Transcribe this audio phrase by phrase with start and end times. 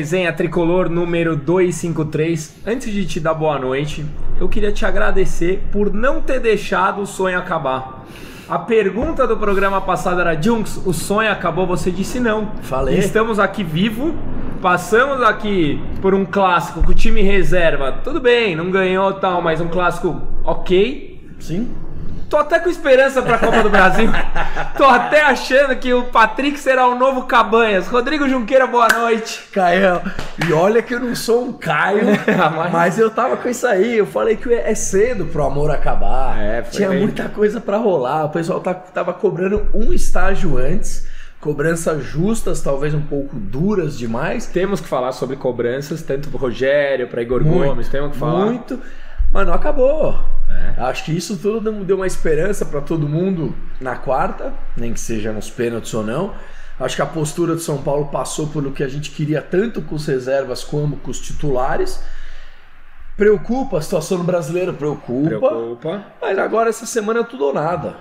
[0.00, 2.62] Resenha Tricolor número 253.
[2.66, 4.02] Antes de te dar boa noite,
[4.40, 8.06] eu queria te agradecer por não ter deixado o sonho acabar.
[8.48, 11.66] A pergunta do programa passado era: Junks, o sonho acabou?
[11.66, 12.52] Você disse não.
[12.62, 12.98] Falei.
[12.98, 14.14] Estamos aqui vivo.
[14.62, 17.92] Passamos aqui por um clássico com o time reserva.
[18.02, 21.28] Tudo bem, não ganhou tal, mas um clássico ok.
[21.38, 21.68] Sim.
[22.30, 24.08] Tô até com esperança pra Copa do Brasil.
[24.78, 27.88] Tô até achando que o Patrick será o novo Cabanhas.
[27.88, 29.48] Rodrigo Junqueira, boa noite.
[29.52, 30.00] Caio,
[30.48, 32.06] e olha que eu não sou um Caio,
[32.56, 33.98] Mas- mas eu tava com isso aí.
[33.98, 36.38] Eu falei que é cedo pro amor acabar.
[36.40, 37.00] É, foi Tinha bem.
[37.00, 38.26] muita coisa pra rolar.
[38.26, 41.08] O pessoal tá- tava cobrando um estágio antes.
[41.40, 44.46] Cobranças justas, talvez um pouco duras demais.
[44.46, 48.44] Temos que falar sobre cobranças, tanto pro Rogério, pra Igor Muito, Gomes, temos que falar.
[48.44, 48.78] Muito,
[49.30, 50.18] mas não acabou.
[50.48, 50.80] É.
[50.82, 55.32] Acho que isso tudo deu uma esperança pra todo mundo na quarta, nem que seja
[55.32, 56.34] nos pênaltis ou não.
[56.78, 59.94] Acho que a postura do São Paulo passou pelo que a gente queria tanto com
[59.94, 62.02] os reservas como com os titulares.
[63.16, 65.28] Preocupa a situação no brasileiro, preocupa.
[65.28, 66.06] Preocupa.
[66.20, 67.96] Mas agora essa semana é tudo ou nada.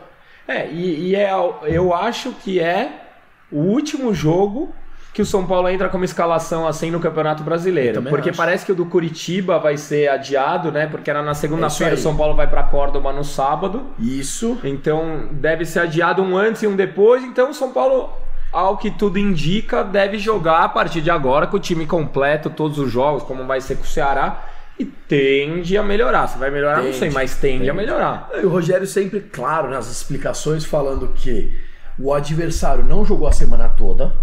[0.48, 1.30] É, e, e é,
[1.64, 3.04] eu acho que é
[3.52, 4.74] o último jogo
[5.14, 8.02] que o São Paulo entra como escalação assim no Campeonato Brasileiro.
[8.04, 8.38] Porque acho.
[8.38, 10.88] parece que o do Curitiba vai ser adiado, né?
[10.88, 12.02] Porque era na segunda-feira, É o.
[12.02, 13.88] São Paulo vai pra Córdoba no sábado.
[14.00, 14.58] Isso.
[14.64, 17.24] Então deve ser adiado um antes e um depois.
[17.24, 18.10] Então o São Paulo,
[18.54, 22.78] ao que tudo indica, deve jogar a partir de agora com o time completo, todos
[22.78, 24.46] os jogos, como vai ser com o Ceará.
[24.78, 26.28] E tende a melhorar.
[26.28, 27.86] Se vai melhorar, não Tende, sei, mas tende, a tende.
[27.86, 28.30] melhorar.
[28.42, 31.52] E o Rogério sempre claro nas explicações falando que
[32.00, 34.14] o adversário não jogou a semana toda.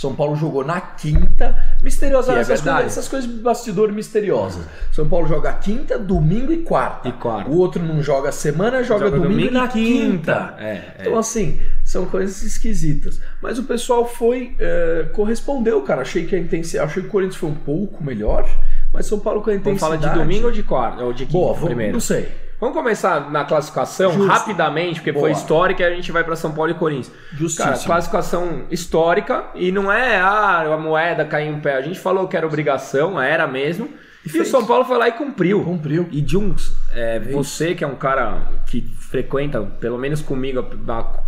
[0.00, 4.64] São Paulo jogou na quinta, misteriosa Que é essas, coisas, essas coisas bastidor misteriosas.
[4.90, 7.06] São Paulo joga quinta, domingo e quarta.
[7.06, 7.50] E quarta.
[7.50, 10.54] O outro não joga semana, joga, domingo, na quinta.
[10.58, 10.96] É, é.
[11.00, 13.20] Então, assim, são coisas esquisitas.
[13.42, 14.56] Mas o pessoal foi.
[14.58, 16.00] eh, correspondeu, cara.
[16.00, 16.90] Achei que a intensidade.
[16.90, 18.48] Achei que o Corinthians foi um pouco melhor.
[18.94, 20.00] Mas São Paulo com a Vamos intensidade.
[20.02, 21.04] falar de domingo ou de quarta?
[21.04, 21.92] Ou de quinta Boa, vamos, primeiro?
[21.92, 22.26] não sei.
[22.60, 24.28] Vamos começar na classificação Justo.
[24.28, 25.32] rapidamente, porque foi Boa.
[25.32, 27.10] histórica e a gente vai para São Paulo e Corinthians.
[27.32, 27.72] Justíssimo.
[27.72, 31.74] Cara, classificação histórica e não é ah, a moeda caiu em pé.
[31.76, 33.88] A gente falou que era obrigação, era mesmo.
[34.24, 34.48] E, o fez.
[34.48, 35.64] São Paulo foi lá e cumpriu.
[35.64, 36.06] Cumpriu.
[36.12, 37.34] E Junks, é, Fez.
[37.34, 41.20] você que é um cara que frequenta, pelo menos comigo, há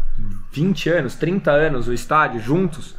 [0.52, 2.94] 20 anos, 30 anos o estádio juntos.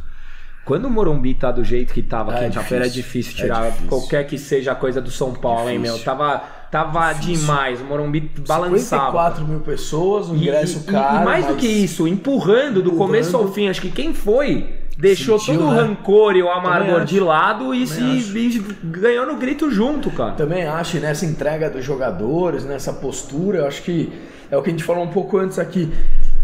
[0.65, 3.33] Quando o Morumbi tá do jeito que tava É quinta-feira, é difícil.
[3.33, 3.87] difícil É tirar difícil.
[3.89, 5.91] qualquer que seja a coisa do São Paulo, hein, meu?
[5.93, 6.05] Difícil.
[6.05, 6.41] Tava,
[6.73, 7.45] tava Difícil.
[7.45, 9.05] demais, o Morumbi balançava.
[9.05, 11.21] 54 mil pessoas, um ingresso e- caro.
[11.21, 12.97] e mais do mas- que isso, empurrando do Empurrando.
[12.97, 13.67] começo ao fim.
[13.69, 15.81] Acho que quem foi deixou Sentiu, todo o né?
[15.81, 20.31] rancor e o amargor de lado e, se, e ganhou no grito junto, cara.
[20.31, 24.11] Também acho, nessa entrega dos jogadores, nessa postura, eu acho que
[24.49, 25.91] é o que a gente falou um pouco antes aqui.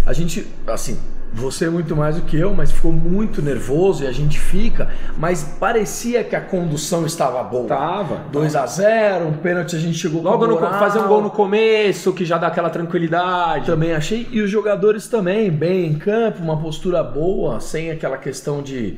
[0.05, 0.97] A gente, assim,
[1.33, 5.43] você muito mais do que eu, mas ficou muito nervoso e a gente fica, mas
[5.59, 7.67] parecia que a condução estava boa.
[7.67, 8.21] Tava.
[8.31, 12.13] 2 a 0 um pênalti a gente chegou Logo no, fazer um gol no começo,
[12.13, 13.65] que já dá aquela tranquilidade.
[13.65, 14.27] Também achei.
[14.31, 18.97] E os jogadores também, bem em campo, uma postura boa, sem aquela questão de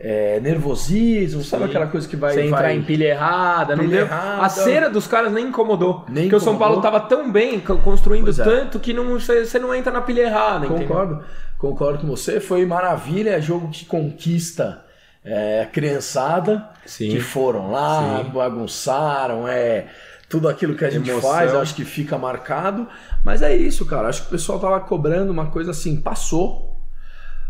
[0.00, 1.70] é, nervosismo, sabe Sim.
[1.70, 2.32] aquela coisa que vai.
[2.32, 2.76] Sem entrar vai...
[2.76, 4.06] em pilha errada, não Pilha deu.
[4.06, 4.42] errada.
[4.42, 6.04] A cera dos caras nem incomodou.
[6.08, 7.00] Nem porque o São Paulo incomodou.
[7.00, 8.34] tava tão bem, co- construindo é.
[8.44, 11.20] tanto, que não, você você não entra na pilha errada, entendeu?
[11.58, 12.40] Concordo, com você.
[12.40, 14.84] Foi maravilha, é jogo que conquista
[15.24, 17.10] é, a criançada Sim.
[17.10, 18.30] que foram lá, Sim.
[18.30, 19.88] bagunçaram, é
[20.28, 21.30] tudo aquilo que a gente Emoção.
[21.30, 22.86] faz, eu acho que fica marcado.
[23.24, 24.08] Mas é isso, cara.
[24.08, 26.80] Acho que o pessoal tava cobrando uma coisa assim, passou.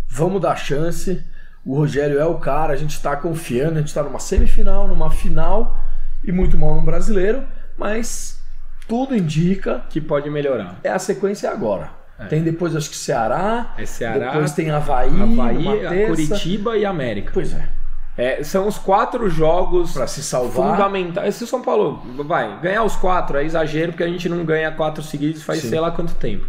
[0.09, 1.23] Vamos dar chance.
[1.65, 5.11] O Rogério é o cara, a gente tá confiando, a gente tá numa semifinal, numa
[5.11, 5.77] final
[6.25, 7.47] e muito mal no brasileiro,
[7.77, 8.41] mas
[8.89, 10.79] tudo indica Que pode melhorar.
[10.83, 11.98] é a sequência agora.
[12.29, 16.07] Tem depois acho que Ceará, É Ceará, depois tem Havaí, Havaí.
[16.07, 17.31] Curitiba e América.
[17.33, 17.69] Pois é,
[18.17, 20.73] É, são os quatro jogos para se salvar.
[20.77, 21.37] fundamentais.
[21.37, 24.73] Se o São Paulo vai ganhar os quatro, é exagero, porque a gente não ganha
[24.73, 25.69] quatro seguidos faz Sim.
[25.69, 26.45] sei lá quanto tempo.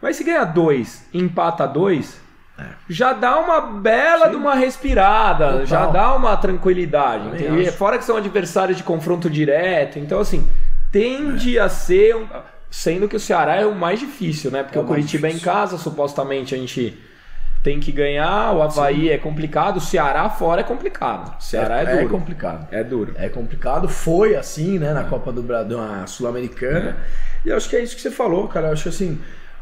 [0.00, 2.20] Mas se ganhar dois, empata dois,
[2.88, 4.28] já dá uma bela É.
[4.28, 4.30] Sim.
[4.30, 5.66] de uma respirada, Total.
[5.66, 7.42] já dá uma tranquilidade.
[7.44, 7.70] E.
[7.72, 10.48] Fora que são adversários de confronto direto, então assim,
[10.92, 12.14] tende a ser.
[12.14, 12.28] um-
[12.70, 14.62] Sendo que o Ceará é o mais difícil, né?
[14.62, 16.98] Porque É o o Curitiba é em casa, supostamente a gente
[17.62, 21.36] tem que ganhar, o Havaí é complicado, o Ceará fora é complicado.
[21.38, 22.08] O Ceará é, é duro.
[22.08, 22.68] complicado.
[22.70, 23.14] É duro.
[23.16, 26.96] É complicado, foi assim, né, na Copa do Brasil, na Sul-Americana.
[27.44, 28.68] E eu acho que é isso que você falou, cara.
[28.68, 29.20] Eu acho que assim,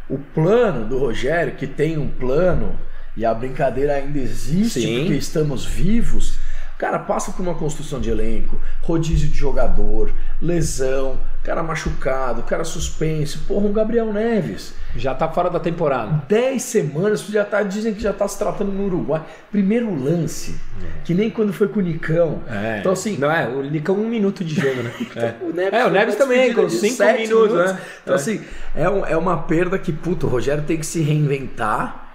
[0.09, 2.79] o plano do Rogério, que tem um plano
[3.17, 4.99] e a brincadeira ainda existe Sim.
[5.01, 6.39] porque estamos vivos.
[6.79, 10.13] Cara, passa por uma construção de elenco, rodízio de jogador,
[10.43, 13.45] lesão, cara machucado, cara suspenso.
[13.47, 14.75] Porra, um Gabriel Neves.
[14.97, 16.25] Já tá fora da temporada.
[16.29, 19.23] 10 semanas, já tá, dizem que já tá se tratando no Uruguai.
[19.53, 20.59] Primeiro lance,
[21.05, 22.43] que nem quando foi com o Nicão.
[22.49, 22.79] É.
[22.81, 24.91] Então, assim, Não é, o Nicão um minuto de jogo, né?
[25.41, 27.79] o Neves, É, o Neves também, com cinco sete minutos, né?
[28.03, 28.17] Então, É.
[28.17, 28.41] assim,
[28.75, 32.09] é, um- é uma perda que, puta, o Rogério tem que se reinventar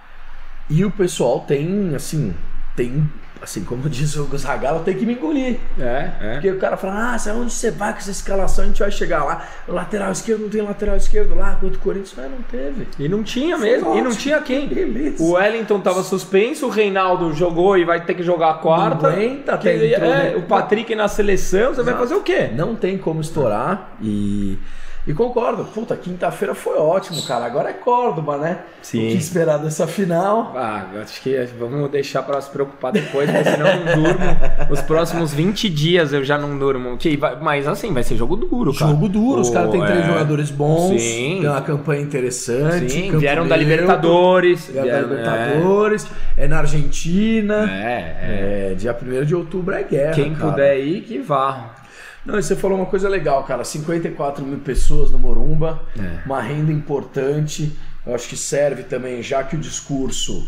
[0.68, 2.34] e o pessoal tem, assim,
[2.76, 3.08] tem,
[3.42, 5.58] assim, como diz o Zagallo, tem que me engolir.
[5.78, 6.32] É, é.
[6.34, 8.64] Porque o cara fala, ah, sabe onde você vai com essa escalação?
[8.64, 12.14] A gente vai chegar lá, lateral esquerdo, não tem lateral esquerdo lá, contra o Corinthians,
[12.16, 12.86] mas não teve.
[12.98, 14.16] E não tinha Foi mesmo, e não ótimo.
[14.22, 14.68] tinha quem.
[14.68, 15.22] Beleza.
[15.22, 19.08] O Wellington tava suspenso, o Reinaldo jogou e vai ter que jogar a quarta.
[19.08, 20.36] Não aguenta, Que- até entrou, é, né?
[20.36, 21.98] o Patrick na seleção, você vai Exato.
[21.98, 22.50] fazer o quê?
[22.54, 24.58] Não tem como estourar e.
[25.04, 27.44] E concordo, puta, quinta-feira foi ótimo, cara.
[27.44, 28.58] Agora é Córdoba, né?
[28.82, 29.08] Sim.
[29.08, 30.52] O que esperar dessa final?
[30.56, 34.24] Ah, acho que vamos deixar pra se preocupar depois, porque senão eu não durmo.
[34.70, 36.96] Os próximos 20 dias eu já não durmo.
[36.96, 38.92] Que vai- mas assim, vai ser jogo duro, cara.
[38.92, 40.06] Jogo duro, os caras têm três é.
[40.06, 41.38] jogadores bons, Sim.
[41.40, 42.92] tem uma campanha interessante.
[42.92, 44.66] Sim, vieram da Libertadores.
[44.68, 46.06] Vieram da vieram- Libertadores,
[46.36, 47.68] é, na Argentina.
[47.68, 48.68] É, é.
[48.72, 50.12] É, dia 1 de outubro é guerra.
[50.14, 50.50] Quem cara.
[50.50, 51.74] puder ir, que vá.
[52.24, 53.64] Não, você falou uma coisa legal, cara.
[53.64, 56.22] 54 mil pessoas no Morumba, É.
[56.26, 57.72] uma renda importante.
[58.06, 60.46] Eu acho que serve também, já que o discurso.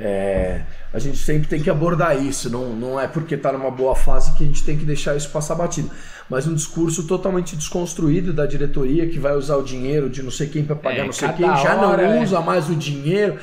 [0.00, 0.60] é,
[0.94, 2.48] a gente sempre tem que abordar isso.
[2.48, 5.28] Não, não é porque está numa boa fase que a gente tem que deixar isso
[5.30, 5.90] passar batido.
[6.30, 10.46] Mas um discurso totalmente desconstruído da diretoria que vai usar o dinheiro de não sei
[10.46, 12.22] quem para pagar É, não sei quem, já hora não é.
[12.22, 13.38] usa mais o dinheiro.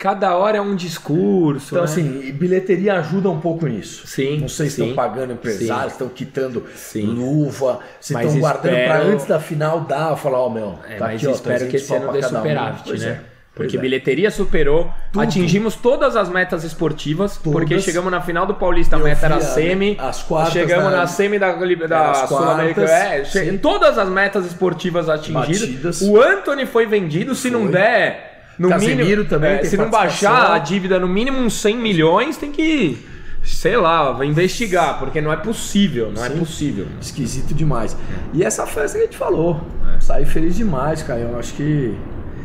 [0.00, 1.74] Cada hora é um discurso.
[1.74, 1.84] Então, né?
[1.84, 4.06] assim, bilheteria ajuda um pouco nisso.
[4.06, 4.82] Sim, Não sei se sim.
[4.88, 7.02] estão pagando empresários, estão quitando Sim.
[7.04, 11.04] luva, se estão guardando espero- para antes da final dar, falar, ó, meu, É, tá
[11.04, 12.22] mas aqui, espero 300 que esse ano dê um.
[12.22, 13.08] superávit, Pois né?
[13.10, 13.20] é,
[13.54, 13.80] Porque é.
[13.80, 15.22] bilheteria superou, Tudo.
[15.22, 17.52] atingimos todas as metas esportivas, Todas.
[17.52, 20.90] porque chegamos na final do Paulista, a Eu meta era a- semi, as quartas chegamos
[20.90, 22.90] da- na semi da, da quartas,
[23.36, 25.60] é, todas as metas esportivas atingidas.
[25.60, 26.00] Batidas.
[26.00, 27.72] O Anthony foi vendido, se não Foi.
[27.72, 28.29] der,
[28.60, 32.36] no Casemiro mínimo, também é, se não baixar a dívida no mínimo uns 100 milhões,
[32.36, 32.98] tem que,
[33.42, 36.38] sei lá, vai investigar, porque não é possível, não é Sim.
[36.38, 36.86] possível.
[37.00, 37.96] Esquisito demais.
[38.34, 39.60] E essa festa que a gente falou,
[39.96, 40.00] É.
[40.00, 41.20] saí feliz demais, cara.
[41.20, 41.94] Eu acho que.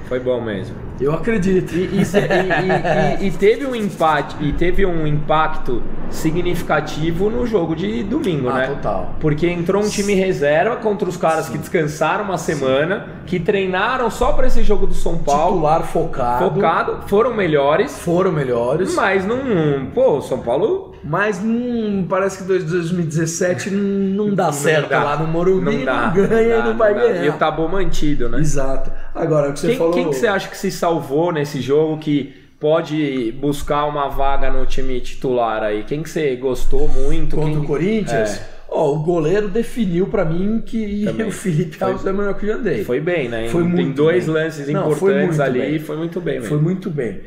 [0.08, 0.76] Foi bom mesmo.
[1.02, 1.74] Eu acredito.
[1.74, 8.04] E, e e- e- teve um empate e teve um impacto significativo no jogo de
[8.04, 8.68] domingo, Ah, né?
[8.68, 9.10] total.
[9.20, 14.32] Porque entrou um time reserva contra os caras que descansaram uma semana, que treinaram só
[14.34, 16.46] pra esse jogo do São Paulo, Titular focado.
[16.54, 18.94] focado, foram melhores, Foram melhores.
[18.96, 25.04] mas não, pô, o São Paulo Mas hum, parece que 2017 não dá certo dá.
[25.04, 27.26] lá no Morumbi, não, dá, ganha e dá, não vai ganhar.
[27.26, 28.40] E o tabu mantido, né?
[28.40, 28.92] Exato.
[29.14, 29.94] Agora, o que você Quem, falou.
[29.94, 34.66] quem que você acha que se salvou nesse jogo que pode buscar uma vaga no
[34.66, 35.84] time titular aí?
[35.84, 37.36] Quem que você gostou muito?
[37.36, 38.38] contra Quem- o Corinthians?
[38.38, 38.56] É.
[38.68, 41.28] Ó, o goleiro definiu pra mim que Também.
[41.28, 42.84] o Felipe Foi- Alves é melhor que o Jandei.
[42.84, 43.48] Foi bem, né?
[43.50, 44.34] Foi Tem muito dois bem.
[44.34, 45.76] lances Não, foi importantes ali bem.
[45.76, 46.50] e foi muito bem mesmo.
[46.50, 47.22] Foi muito bem.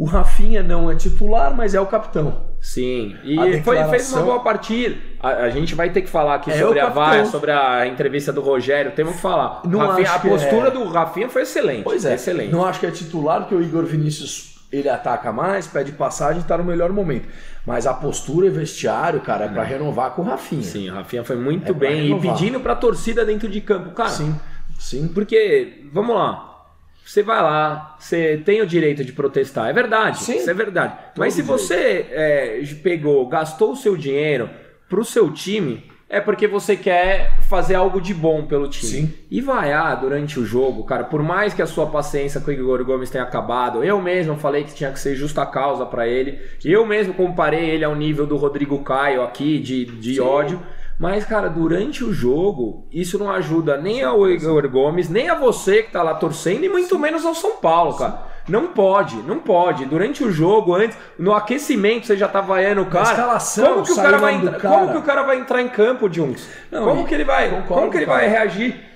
[0.00, 2.46] O Rafinha não é titular, mas é o capitão.
[2.60, 4.96] Sim, e A foi, declaração- fez uma boa partida.
[5.20, 6.88] A, a gente vai ter que falar aqui É sobre a.
[6.88, 9.62] VAR, sobre a entrevista do Rogério, temos que falar.
[9.64, 10.70] Não Rafinha- acho a postura é.
[10.70, 11.82] do Rafinha foi excelente.
[11.82, 12.14] Pois é.
[12.14, 12.52] Excelente.
[12.52, 16.44] Não acho que é titular, porque o Igor Vinícius ele ataca mais, pede passagem e
[16.44, 17.26] tá no melhor momento.
[17.66, 20.62] Mas a postura e vestiário, cara, é pra renovar com o Rafinha.
[20.62, 23.90] Sim, o Rafinha foi muito É bem e pedindo pra torcida dentro de campo.
[23.90, 24.34] Cara, Sim,
[24.78, 25.08] sim.
[25.08, 26.57] Porque, vamos lá,
[27.08, 30.36] você vai lá, você tem o direito de protestar, é verdade, Sim.
[30.36, 30.92] isso é verdade.
[31.16, 34.50] Mas se você é, pegou, gastou o seu dinheiro
[34.90, 38.92] pro seu time, é porque você quer fazer algo de bom pelo time.
[38.92, 39.14] Sim.
[39.30, 42.84] E vaiar durante o jogo, cara, por mais que a sua paciência com o Igor
[42.84, 46.84] Gomes tenha acabado, eu mesmo falei que tinha que ser justa causa pra ele, eu
[46.84, 50.20] mesmo comparei ele ao nível do Rodrigo Caio aqui, de, de Sim.
[50.20, 50.62] ódio.
[50.98, 55.82] Mas, cara, durante o jogo, isso não ajuda nem ao Igor Gomes, nem a você
[55.82, 58.26] que tá lá torcendo, e muito menos ao São Paulo, cara.
[58.48, 59.84] Não pode, não pode.
[59.84, 63.10] Durante o jogo, antes, no aquecimento, você já tá vaiando o cara.
[63.10, 64.58] escalação, como que o cara vai entrar?
[64.58, 64.74] cara.
[64.74, 66.48] Como que o cara vai entrar em campo, Junks?
[66.70, 67.50] Não, como que ele vai?
[67.50, 68.18] concordo, como que ele cara.
[68.18, 68.88] vai reagir?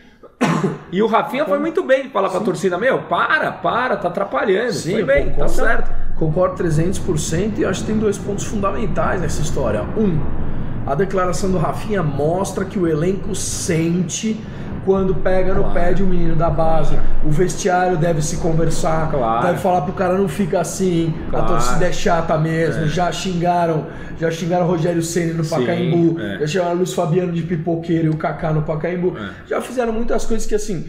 [0.91, 4.73] E o Rafinha foi muito bem de falar pra torcida, meu, para, para, tá atrapalhando.
[4.73, 5.53] Sim, foi bem, tá concordo.
[5.53, 5.91] certo.
[6.19, 9.83] Concordo 300% e acho que tem dois pontos fundamentais nessa história.
[9.97, 10.21] Um,
[10.87, 14.39] a declaração do Rafinha mostra que o elenco sente
[14.85, 15.75] quando pega no Claro.
[15.75, 16.99] pé de um menino da base.
[17.25, 19.47] O vestiário deve se conversar, Claro.
[19.47, 21.45] deve falar pro cara não fica assim, Claro.
[21.45, 22.89] a torcida é chata mesmo.
[22.89, 23.87] Já xingaram,
[24.19, 26.45] já xingaram o Rogério Ceni no Sim, Pacaembu, é.
[26.49, 29.17] já o Luiz Fabiano de pipoqueiro e o Kaká no Pacaembu.
[29.17, 29.31] É.
[29.49, 30.89] Já fizeram muitas coisas que assim,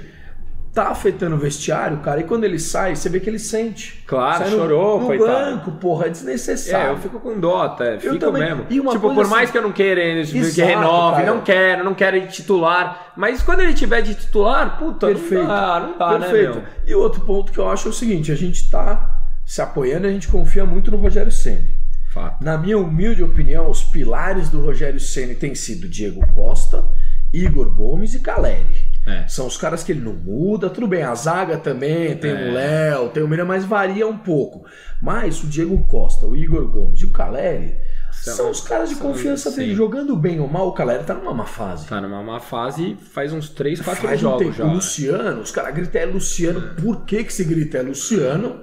[0.73, 4.03] tá afetando o vestiário, cara, e quando ele sai, você vê que ele sente.
[4.07, 5.27] Claro, sai no- chorou, no, coitado.
[5.55, 6.91] banco, porra, é É, desnecessário.
[6.93, 8.41] eu fico com dó até, fico também.
[8.43, 8.65] mesmo.
[8.69, 11.33] E uma tipo, por assim- mais que eu não queira ele que Exato, renove, cara.
[11.33, 13.13] não quero, não quero ele titular.
[13.15, 15.41] Mas quando ele tiver de titular, puta, Perfeito.
[15.43, 16.55] não dá, não dá, Perfeito.
[16.57, 16.65] né?
[16.87, 20.09] E outro ponto que eu acho é o seguinte, a gente tá se apoiando e
[20.09, 21.67] a gente confia muito no Rogério Ceni.
[22.11, 22.43] Fato.
[22.43, 26.83] Na minha humilde opinião, os pilares do Rogério Ceni têm sido Diego Costa,
[27.31, 28.92] Igor Gomes e Caleri.
[29.05, 29.27] É.
[29.27, 30.69] São os caras que ele não muda.
[30.69, 32.33] Tudo bem, a zaga também, tem É.
[32.49, 34.65] o Léo, tem o Mira, mas varia um pouco.
[35.01, 37.75] Mas o Diego Costa, o Igor Gomes e o Caleri
[38.11, 39.57] São- são, os caras de são- confiança sim.
[39.57, 39.75] dele.
[39.75, 41.87] Jogando bem ou mal, o Caleri tá numa má fase.
[41.87, 44.53] Tá numa má fase faz uns 3, 4 Faz um jogos tempo.
[44.53, 44.63] já.
[44.65, 46.61] O Luciano, os caras gritam é Luciano.
[46.81, 48.61] Por que, que se grita é Luciano?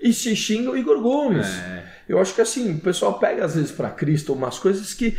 [0.00, 1.46] E se xinga o Igor Gomes.
[1.46, 1.82] É.
[2.08, 5.16] Eu acho que assim, o pessoal pega às vezes pra Cristo umas coisas que,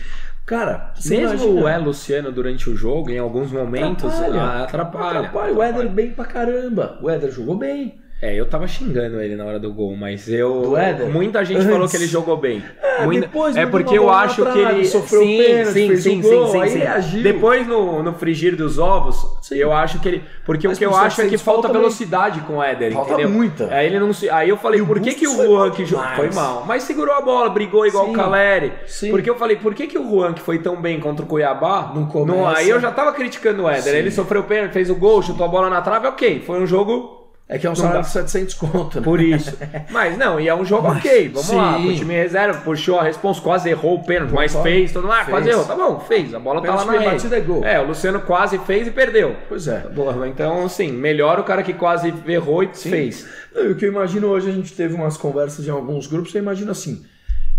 [0.52, 5.20] cara, você Mesmo imagina- o é Luciano durante o jogo, em alguns momentos, ah, atrapalha.
[5.22, 5.54] atrapalha.
[5.54, 7.00] O Éder bem pra caramba.
[7.02, 8.02] O Éder jogou bem.
[8.22, 10.62] É, eu tava xingando ele na hora do gol, mas eu.
[10.62, 11.10] Do Éder?
[11.10, 11.72] Muita gente Antes.
[11.72, 12.64] falou que ele jogou bem.
[12.92, 14.86] É, Muita- depois é porque eu acho que ele.
[14.86, 16.78] sofreu sim, pênalti, sim, fez sim, o sim, gol, sim, aí sim.
[16.80, 17.24] reagiu.
[17.24, 19.56] Depois no, no frigir dos ovos, Sim.
[19.56, 20.24] eu acho que ele.
[20.46, 23.30] Porque Mas o que eu acho é que falta velocidade com o Éder, Falta entendeu?
[23.30, 23.74] muita.
[23.74, 24.30] Aí ele não se.
[24.30, 26.06] Aí eu falei, por que, que o Juan que jogou.
[26.16, 26.66] Foi mal.
[26.68, 28.12] Mas segurou a bola, brigou igual Sim.
[28.12, 28.74] o Caleri.
[28.86, 29.10] Sim.
[29.10, 31.94] Porque eu falei, por que, que o Juan, que foi tão bem contra o Cuiabá,
[31.96, 32.58] Não começa.
[32.58, 33.96] aí eu já tava criticando o Éder.
[33.96, 36.44] Ele sofreu pênalti, fez o gol, chutou a bola na trave, ok.
[36.46, 37.21] Foi um jogo
[37.54, 38.08] É que é um salário dá.
[38.08, 39.04] de 700 conto, né?
[39.04, 39.58] por isso.
[39.92, 41.28] Mas não, e é um jogo Mas, ok.
[41.28, 41.78] Vamos lá.
[41.78, 41.90] sim.
[41.90, 44.94] O time reserva puxou a resposta, quase errou o pênalti, mas fez.
[44.94, 45.56] Todo mundo, ah, quase Fez.
[45.56, 45.68] errou.
[45.68, 46.34] Tá bom, fez.
[46.34, 47.36] A bola tá lá Pênalti na rede.
[47.36, 47.66] é gol.
[47.66, 49.36] É, o Luciano quase fez e perdeu.
[49.50, 49.80] Pois é.
[49.80, 53.28] Porra, então, assim, melhor o cara que quase errou e fez.
[53.54, 56.34] Não, e o que eu imagino hoje, a gente teve umas conversas em alguns grupos,
[56.34, 57.06] eu imagino assim,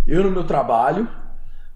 [0.08, 1.06] eu no meu trabalho,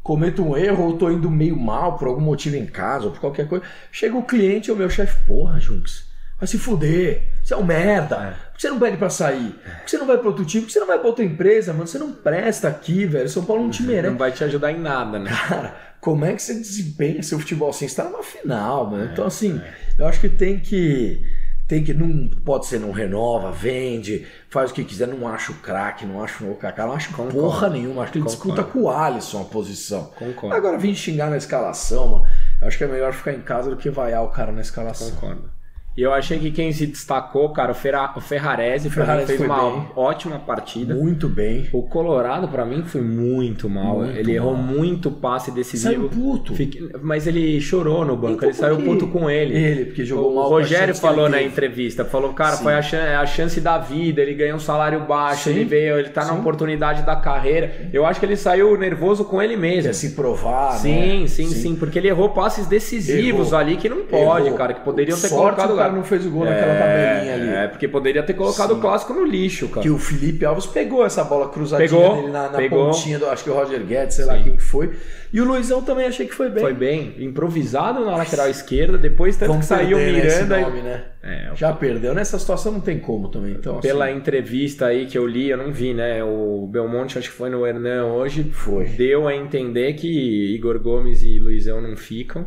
[0.03, 3.21] cometo um erro ou tô indo meio mal por algum motivo em casa ou por
[3.21, 6.07] qualquer coisa, chega o cliente ou o meu chefe, porra, Junks,
[6.39, 9.51] vai se fuder, você é um merda, por que você não pede pra sair?
[9.53, 10.63] Por que você não vai pra outro time?
[10.63, 11.87] Por que você não vai pra outra empresa, mano?
[11.87, 14.11] Você não presta aqui, velho, São Paulo não te merece.
[14.11, 15.31] Não vai te ajudar em nada, né?
[15.31, 17.87] Cara, como é que você desempenha seu futebol assim?
[17.87, 19.11] Você tá numa final, É, mano.
[19.13, 19.61] Então, assim,
[19.99, 21.21] eu acho que tem que.
[21.69, 21.93] Tem que.
[21.93, 25.09] Não pode ser, não renova, vende, faz o que quiser.
[25.09, 27.33] Não acho craque, não acho o Kaká, não acho Concordo.
[27.41, 28.03] porra nenhuma.
[28.05, 28.53] Acho que ele Concordo.
[28.55, 30.05] disputa com o Alisson a posição.
[30.17, 30.55] Concordo.
[30.55, 32.27] Agora, vim xingar na escalação, mano.
[32.61, 35.11] Eu acho que é melhor ficar em casa do que vaiar o cara na escalação.
[35.11, 35.56] Concordo.
[35.97, 39.41] E eu achei que quem se destacou, cara, o, Ferra, o Ferrarese, mim, Ferrarese fez
[39.41, 39.87] uma bem.
[39.97, 40.95] ótima partida.
[40.95, 41.67] Muito bem.
[41.73, 44.01] O Colorado, pra mim, foi muito mal.
[44.01, 44.63] Muito ele errou mal.
[44.63, 45.95] muito passe decisivo.
[45.95, 46.55] Saiu puto.
[46.55, 49.55] Fique- Mas ele chorou no banco, Então ele saiu puto com ele.
[49.57, 52.65] Ele, porque jogou o mal a Rogério chance falou na entrevista, falou, cara, Sim.
[52.65, 55.51] foi a chan- é a chance da vida, ele ganhou um salário baixo, Sim.
[55.57, 56.41] ele veio, ele tá na Sim.
[56.41, 57.89] oportunidade da carreira.
[57.93, 59.85] Eu acho que ele saiu nervoso com ele mesmo.
[59.85, 61.27] Quer se provar, Sim, né?
[61.27, 63.59] sim, sim, porque ele errou passes decisivos Errou.
[63.61, 64.59] ali que não pode, Errou.
[64.59, 67.49] cara, que poderiam ter Sorte colocado o cara não fez o gol naquela tabelinha ali.
[67.49, 69.83] É, porque poderia ter colocado o clássico no lixo, cara.
[69.83, 72.87] Que o Felipe Alves pegou essa bola cruzadinha Pegou, dele na, na pegou.
[72.87, 74.43] pontinha do, acho que o Roger Guedes, sei lá Sim.
[74.45, 74.91] quem que foi.
[75.33, 76.63] E o Luizão também achei que foi bem.
[76.63, 80.61] Foi bem, improvisado na lateral esquerda, depois tanto Vamos que saiu perder, né, Miranda.
[80.61, 81.05] nome, né?
[81.23, 82.15] É, Já perdeu.
[82.15, 83.53] Nessa situação não tem como também.
[83.53, 86.23] Então, Pela assim, entrevista aí que eu li, eu não vi, né?
[86.23, 88.85] O Belmonte, acho que foi no Hernan hoje, Foi.
[88.85, 90.09] deu a entender que
[90.55, 92.47] Igor Gomes e Luizão não ficam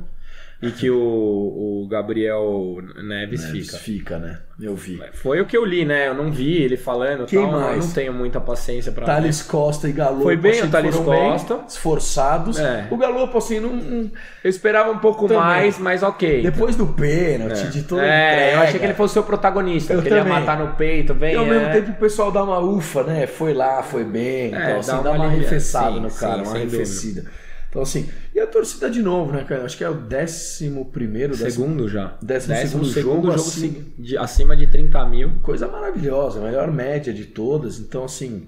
[0.62, 3.78] e que o, o Gabriel Neves, Neves fica.
[3.78, 4.39] fica, né?
[4.62, 5.01] Eu vi.
[5.13, 6.10] Foi o que eu li, né?
[6.10, 7.78] Eu não vi ele falando Quem tal, mais?
[7.78, 10.22] eu não tenho muita paciência pra Thales Costa e Galo.
[10.22, 11.60] Foi bem achei o que Thales bem, Costa.
[11.66, 12.60] esforçados.
[12.60, 12.86] É.
[12.92, 14.12] O Galo, assim, não, não-
[14.44, 15.42] Eu esperava um pouco Também.
[15.42, 16.42] mais, mas ok.
[16.42, 19.94] depois do pênalti, de toda a É, eu entrega, achei que ele fosse o protagonista,
[19.94, 20.39] Eu porque ele ia também.
[20.39, 21.36] matar no peito, vem.
[21.36, 21.50] E ao é.
[21.50, 23.28] mesmo tempo o pessoal dá uma ufa, né?
[23.28, 24.54] Foi lá, foi bem.
[24.54, 25.30] É, então, assim, dá dá uma uma,
[25.96, 27.32] sim, no sim, cara, uma sem dúvida.
[27.69, 29.63] Então, assim, e a torcida de novo, né, cara?
[29.63, 31.51] Acho que é o décimo primeiro, décimo...
[31.51, 32.13] Segundo já.
[32.21, 33.59] Décimo segundo segundo jogo, jogo assim.
[33.61, 35.33] segui- de- acima de 30 mil.
[35.43, 37.77] Coisa maravilhosa, a melhor média de todas.
[37.79, 38.47] Então, assim,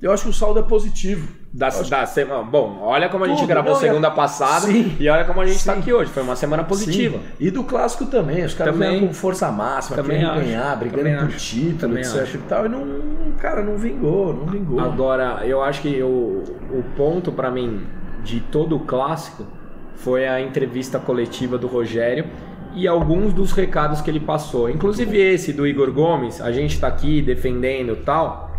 [0.00, 1.28] eu acho que o saldo é positivo.
[1.52, 2.42] Da, da semana.
[2.44, 4.96] Bom, olha como a gente Tudo, gravou não, segunda passada Sim.
[4.98, 5.80] e olha como a gente tá Sim.
[5.80, 6.10] aqui hoje.
[6.10, 7.18] Foi uma semana positiva.
[7.18, 7.24] Sim.
[7.38, 8.42] E do clássico também.
[8.42, 10.40] Os caras vêm com força máxima, Também querendo acho.
[10.46, 11.38] ganhar, brigando Também por acho.
[11.38, 12.36] título, Também etc acho.
[12.38, 12.64] e tal.
[12.64, 14.80] E não, cara, não vingou, não vingou.
[14.80, 17.82] Agora, eu acho que o, o ponto pra mim
[18.24, 19.44] de todo o clássico
[19.96, 22.26] foi a entrevista coletiva do Rogério
[22.74, 24.68] e alguns dos recados que ele passou.
[24.68, 28.50] Inclusive esse do Igor Gomes, a gente tá aqui defendendo tal.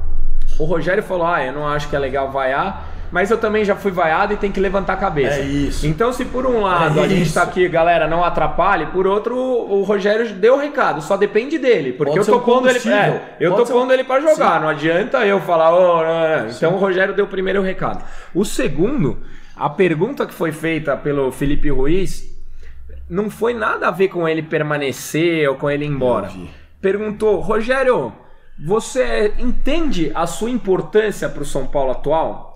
[0.60, 3.75] O Rogério falou: Ah, eu não acho que é legal vaiar, mas eu também já
[3.75, 5.36] fui vaiado e tem que levantar a cabeça.
[5.36, 5.86] É isso.
[5.86, 7.36] Então, se por um lado É a gente isso.
[7.36, 11.93] tá aqui, galera, não atrapalhe, por outro, o Rogério deu o recado, só depende dele.
[11.93, 12.79] Porque Pode eu tô pondo ele.
[12.89, 16.43] É, eu Pode tô pondo um- ele pra jogar, não adianta eu falar, "Ô, não,
[16.43, 16.50] não".
[16.50, 18.03] então o Rogério deu o primeiro recado.
[18.34, 19.22] O segundo,
[19.55, 22.24] a pergunta que foi feita pelo Felipe Ruiz
[23.08, 26.32] não foi nada a ver com ele permanecer ou com ele ir embora.
[26.82, 28.12] Perguntou: Rogério,
[28.65, 32.53] você entende a sua importância para o São Paulo atual?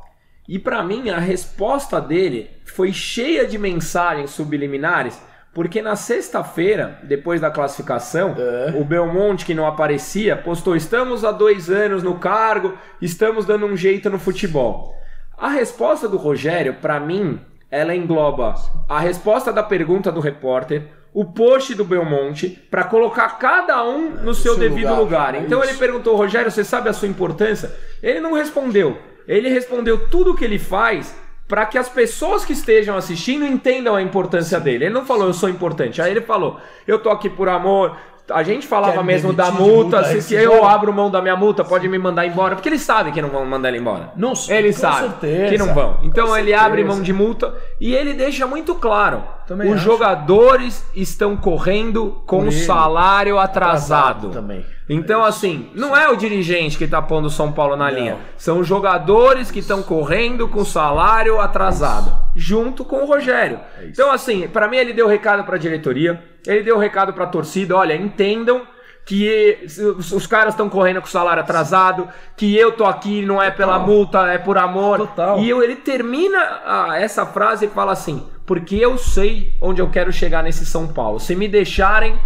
[0.47, 5.19] E para mim a resposta dele foi cheia de mensagens subliminares,
[5.53, 8.73] porque na sexta-feira, depois da classificação, É.
[8.79, 13.75] o Belmonte, que não aparecia, postou: Estamos há dois anos no cargo, estamos dando um
[13.75, 14.93] jeito no futebol.
[15.37, 17.39] A resposta do Rogério, para mim,
[17.69, 18.55] ela engloba
[18.87, 24.33] a resposta da pergunta do repórter, o post do Belmonte, para colocar cada um no
[24.33, 24.99] seu, seu devido lugar.
[24.99, 25.71] lugar, é Então isso.
[25.71, 27.71] ele perguntou: Rogério, você sabe a sua importância?
[28.01, 28.97] Ele não respondeu.
[29.27, 31.15] Ele respondeu tudo o que ele faz
[31.47, 34.85] para que as pessoas que estejam assistindo entendam a importância dele.
[34.85, 36.01] Ele não falou eu sou importante.
[36.01, 37.97] Aí ele falou eu tô aqui por amor.
[38.29, 39.61] A gente falava mesmo da multa,
[40.01, 42.81] multa se, se eu abro mão da minha multa, pode me mandar embora, porque eles
[42.81, 44.11] sabem que não vão mandar ele embora.
[44.15, 45.97] Não, Ele sabe certeza, que não vão.
[46.03, 46.65] Então ele certeza.
[46.65, 49.85] abre mão de multa e ele deixa muito claro: Também os acho.
[49.85, 54.29] jogadores estão correndo com Por salário atrasado.
[54.29, 54.65] também.
[54.89, 57.97] Então, assim, não é o dirigente que tá pondo o São Paulo na Não.
[57.97, 58.17] linha.
[58.37, 63.59] São os jogadores que estão correndo com salário atrasado, junto com o Rogério.
[63.77, 63.91] É isso.
[63.91, 67.95] Então, assim, pra mim ele deu recado pra diretoria, ele deu recado pra torcida, olha,
[67.95, 68.61] entendam
[69.05, 69.59] que
[70.11, 73.87] os, caras estão correndo com salário atrasado, que eu tô aqui não é pela Total.
[73.87, 74.97] multa, é por amor.
[74.97, 75.39] Total.
[75.39, 79.89] E eu- ele termina a- essa frase e fala assim: porque eu sei onde eu
[79.89, 81.19] quero chegar nesse São Paulo.
[81.19, 82.19] Se me deixarem.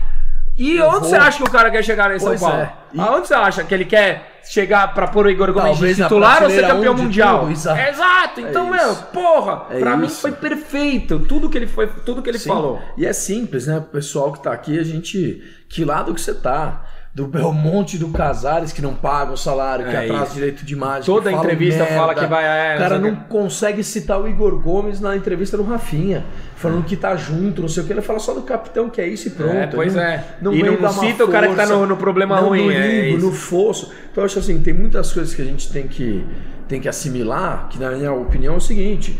[0.62, 1.10] E Eu onde vou.
[1.10, 2.58] você acha que o cara quer chegar nesse São Pois Paulo?
[2.58, 2.74] é.
[2.94, 5.98] E- Aonde você acha que ele quer chegar pra pôr o Igor Gomes de Talvez
[5.98, 7.40] titular ou ser campeão mundial?
[7.42, 7.80] tudo, exato.
[7.82, 8.42] Exato.
[8.42, 11.20] Então, É meu, porra, É pra mim foi perfeito.
[11.20, 12.50] Tudo que ele foi, tudo que ele Sim.
[12.50, 12.80] falou.
[12.98, 13.80] E é simples, né?
[13.80, 15.42] Pro pessoal que tá aqui, a gente.
[15.70, 16.86] Que lado que você tá?
[17.14, 20.34] Do Belmonte do Casares que não pagam o salário, que É atrasa isso.
[20.36, 21.04] direito de imagem.
[21.06, 21.96] Toda que falam entrevista merda.
[22.00, 22.46] fala que vai.
[22.46, 23.22] É, O cara não o quê.
[23.28, 26.24] consegue citar o Igor Gomes na entrevista do Rafinha,
[26.56, 27.92] falando que tá junto, não sei o que.
[27.92, 29.54] Ele fala só do capitão que é isso e pronto.
[29.54, 30.24] É, pois Não- é.
[30.42, 32.72] Não E não uma cita o cara que tá no- no problema não ruim, No
[32.72, 33.92] é no fosso.
[34.10, 36.26] Então eu acho assim, tem muitas coisas que a gente tem que,
[36.70, 39.20] tem que assimilar, que na minha opinião é o seguinte.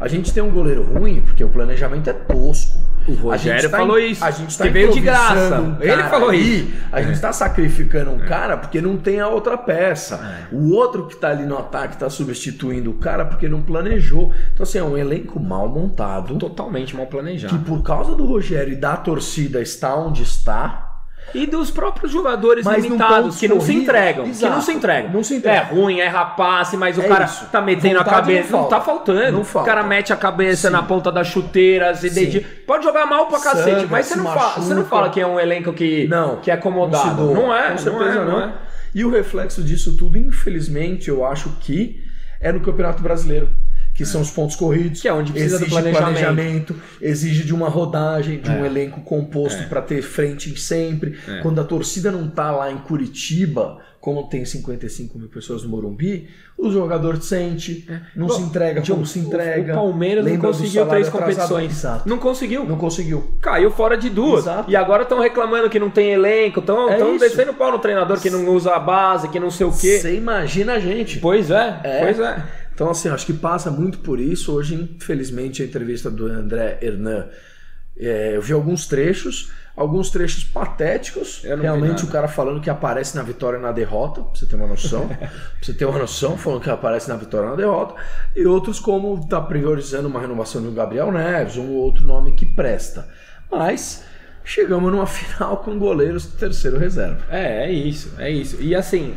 [0.00, 2.80] A gente tem um goleiro ruim porque o planejamento é tosco.
[3.10, 5.60] O Rogério tá falou isso, A gente tá que veio de graça.
[5.60, 6.72] um Ele falou aí, isso.
[6.92, 10.48] A gente tá sacrificando um cara porque não tem a outra peça.
[10.52, 10.54] É.
[10.54, 14.32] O outro que tá ali no ataque tá substituindo o cara porque não planejou.
[14.52, 16.36] Então, assim, é um elenco mal montado.
[16.36, 17.58] Totalmente mal Que planejado.
[17.60, 20.89] por causa do Rogério e da torcida está onde está.
[21.34, 24.24] E dos próprios jogadores Mas não limitados, que não se entregam.
[24.30, 25.10] Que não se entregam.
[25.12, 25.60] Não se entregam.
[25.60, 27.46] É ruim, é rapaz, mas o É cara isso.
[27.52, 28.52] tá metendo a Vontade cabeça.
[28.52, 29.12] não Não, tá falta.
[29.12, 29.32] faltando.
[29.32, 29.68] Não O falta.
[29.68, 30.72] cara mete a cabeça Sim.
[30.72, 32.48] na ponta das chuteiras e dedica.
[32.66, 35.26] Pode jogar mal pra cacete, Sangra, mas você não, fala, você não fala que é
[35.26, 36.36] um elenco que, Não.
[36.36, 37.14] que é acomodado.
[37.16, 37.34] doa.
[37.34, 38.40] Não, é, Com certeza não é, não não.
[38.46, 38.52] é.
[38.94, 42.02] E o reflexo disso tudo, infelizmente, eu acho que
[42.40, 43.48] é no Campeonato Brasileiro.
[44.00, 45.02] Que são os pontos corridos.
[45.02, 46.74] Que é onde precisa exige planejamento.
[47.02, 48.66] exige de uma rodagem, de um É.
[48.66, 49.66] elenco composto É.
[49.66, 51.18] para ter frente sempre.
[51.28, 51.40] É.
[51.42, 56.28] Quando a torcida não tá lá em Curitiba, como tem 55 mil pessoas no Morumbi,
[56.56, 57.86] o jogador sente,
[58.16, 58.28] não É.
[58.30, 59.72] Bom, se entrega como se entrega.
[59.74, 61.82] O Palmeiras não conseguiu três competições.
[62.06, 62.64] Não conseguiu.
[62.64, 63.34] Não conseguiu.
[63.42, 64.40] Caiu fora de duas.
[64.44, 64.70] Exato.
[64.70, 66.60] E agora estão reclamando que não tem elenco.
[66.60, 69.66] Estão É descendo o pau no treinador que não usa a base, que não sei
[69.66, 69.98] o quê.
[69.98, 71.18] Você imagina a gente.
[71.18, 72.00] Pois é, É.
[72.04, 72.42] pois é.
[72.80, 74.54] Então, assim, acho que passa muito por isso.
[74.54, 77.26] Hoje, infelizmente, a entrevista do André Hernan,
[77.94, 81.42] é, eu vi alguns trechos, alguns trechos patéticos.
[81.44, 84.66] Realmente, o cara falando que aparece na vitória e na derrota, pra você ter uma
[84.66, 85.08] noção.
[85.12, 85.28] pra
[85.60, 87.96] você ter uma noção, falando que aparece na vitória e na derrota.
[88.34, 93.06] E outros, como tá priorizando uma renovação do Gabriel Neves, um outro nome que presta.
[93.50, 94.02] Mas
[94.42, 97.26] chegamos numa final com goleiros terceiro reserva.
[97.28, 98.56] É, é isso, é isso.
[98.58, 99.14] E assim,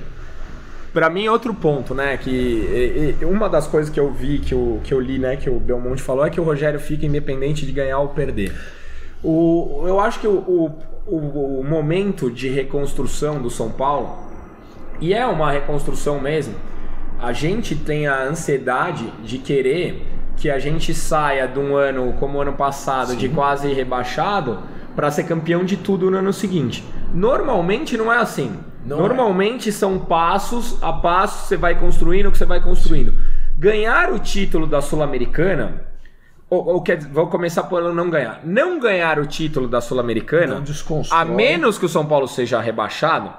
[0.94, 4.94] pra mim outro ponto, né, que uma das coisas que eu vi, que eu, que
[4.94, 8.00] eu li, né, que o Belmonte falou é que o Rogério fica independente de ganhar
[8.00, 8.54] ou perder.
[9.24, 10.72] O, eu acho que o, o,
[11.08, 14.18] o- o momento de reconstrução do São Paulo,
[15.02, 16.54] e é uma reconstrução mesmo,
[17.20, 20.06] a gente tem a ansiedade de querer
[20.38, 24.60] que a gente saia de um ano como o ano passado, de quase rebaixado,
[24.96, 26.84] para ser campeão de tudo no ano seguinte.
[27.14, 28.52] Normalmente não é assim.
[28.86, 33.14] Não Normalmente são passos a passos, você vai construindo o que você vai construindo.
[33.58, 35.86] Ganhar o título da Sul-Americana,
[36.50, 38.42] ou, ou quer vou começar por não ganhar.
[38.44, 40.62] Não ganhar o título da Sul-Americana, Não
[41.12, 43.34] a menos que o São Paulo seja rebaixado,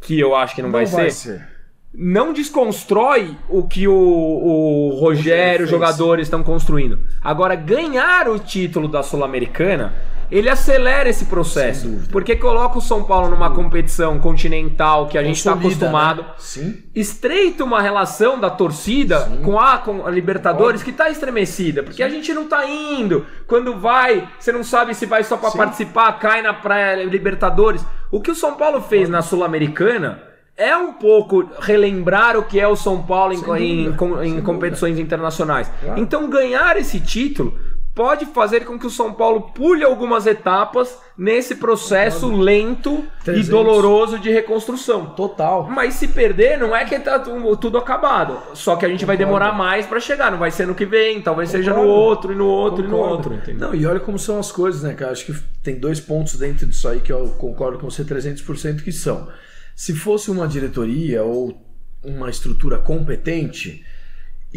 [0.00, 1.46] que eu acho que não, vai, ser,
[1.94, 6.98] não desconstrói o que o, o Rogério, os jogadores estão construindo.
[7.22, 9.94] Agora, ganhar o título da Sul-Americana
[10.30, 12.00] ele acelera esse processo.
[12.10, 16.22] Porque coloca o São Paulo numa competição continental que a gente está acostumado.
[16.22, 16.28] Né?
[16.38, 16.82] Sim.
[16.94, 21.82] Estreita uma relação da torcida com a, com a Libertadores que está estremecida.
[21.82, 22.02] Porque Sim.
[22.02, 23.26] a gente não está indo.
[23.46, 27.84] Quando vai, você não sabe se vai só para participar, cai na praia Libertadores.
[28.10, 30.22] O que o São Paulo fez na Sul-Americana
[30.56, 34.92] é um pouco relembrar o que é o São Paulo em, dúvida, em, em competições
[34.92, 35.06] dúvida.
[35.06, 35.70] internacionais.
[35.82, 36.00] Claro.
[36.00, 37.58] Então, ganhar esse título
[37.96, 43.48] pode fazer com que o São Paulo pule algumas etapas nesse processo lento 300.
[43.48, 45.06] e doloroso de reconstrução.
[45.06, 45.66] Total.
[45.70, 48.38] Mas se perder, não é que tá tudo acabado.
[48.54, 49.06] Só que a gente Concordo.
[49.06, 50.30] vai demorar mais para chegar.
[50.30, 51.64] Não vai ser no que vem, talvez Concordo.
[51.70, 52.84] seja no outro, e no outro, Concordo.
[52.84, 53.34] e no outro.
[53.34, 53.68] Entendeu?
[53.68, 55.12] Não, e olha como são as coisas, né, cara?
[55.12, 58.92] Acho que tem dois pontos dentro disso aí que eu concordo com você 300% que
[58.92, 59.26] são.
[59.74, 61.58] Se fosse uma diretoria ou
[62.04, 63.82] uma estrutura competente,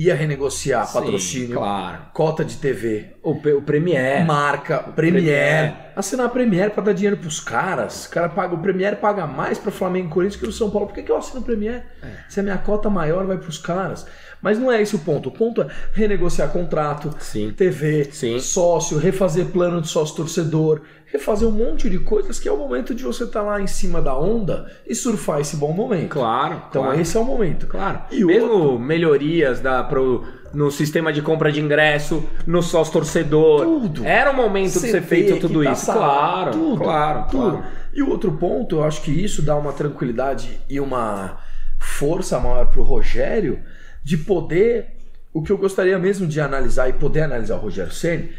[0.06, 1.98] ia renegociar Sim, patrocínio, claro.
[2.14, 7.18] cota de TV, o, o Premier, marca, o Premier, assinar a Premier para dar dinheiro
[7.18, 8.06] pros caras.
[8.06, 10.88] O cara paga, o Premier paga mais para Flamengo e Corinthians que o São Paulo.
[10.88, 11.86] Por que, que eu assino o Premier?
[12.02, 12.08] É.
[12.30, 14.06] Se a minha cota maior vai pros caras.
[14.42, 15.28] Mas não é esse o ponto.
[15.28, 17.52] O ponto é renegociar contrato, Sim.
[17.52, 18.40] TV, Sim.
[18.40, 22.94] sócio, refazer plano de sócio torcedor, refazer um monte de coisas que é o momento
[22.94, 26.10] de você estar tá lá em cima da onda e surfar esse bom momento.
[26.10, 26.62] Claro.
[26.70, 27.02] Então claro.
[27.02, 27.68] esse é o momento.
[27.68, 28.02] Claro.
[28.12, 28.80] E mesmo outro...
[28.80, 33.66] melhorias da pro no sistema de compra de ingresso, no sócio torcedor.
[33.66, 34.06] Tudo.
[34.06, 35.86] Era o momento de ser feito tudo isso.
[35.86, 37.58] Claro, tudo, claro, tudo.
[37.58, 37.66] Claro.
[37.94, 41.38] E o outro ponto, eu acho que isso dá uma tranquilidade e uma
[41.78, 43.60] força maior para o Rogério
[44.04, 44.96] de poder.
[45.32, 48.30] O que eu gostaria mesmo de analisar e poder analisar o Rogério Senna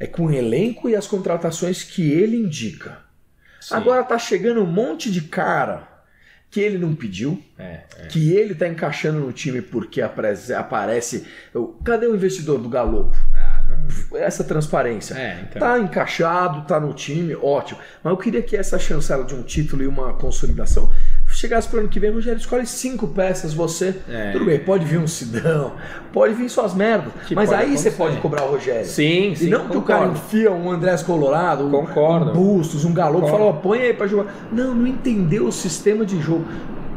[0.00, 2.98] é com o elenco e as contratações que ele indica.
[3.60, 3.74] Sim.
[3.74, 5.90] Agora tá chegando um monte de cara
[6.50, 8.06] que ele não pediu, é, é.
[8.08, 10.52] que ele tá encaixando no time porque aparece.
[10.52, 11.26] aparece
[11.84, 13.16] cadê o investidor do Galopo?
[13.32, 13.60] Ah,
[14.14, 15.14] essa transparência.
[15.14, 15.60] É, então.
[15.60, 17.78] Tá encaixado, tá no time, ótimo.
[18.02, 20.90] Mas eu queria que essa chancela de um título e uma consolidação
[21.40, 23.94] chegasse para o ano que vem, Rogério, escolhe cinco peças você.
[24.08, 24.32] É.
[24.32, 25.72] Tudo bem, pode vir um Sidão,
[26.12, 27.12] pode vir suas merdas.
[27.26, 27.90] Que mas aí acontecer.
[27.90, 28.84] você pode cobrar o Rogério.
[28.84, 29.46] Sim, sim.
[29.46, 32.30] E não que o cara enfia um Andrés Colorado, concordo.
[32.30, 34.32] um Bustos, um Galo, fala, ó, põe aí para jogar.
[34.52, 36.44] Não, não entendeu o sistema de jogo.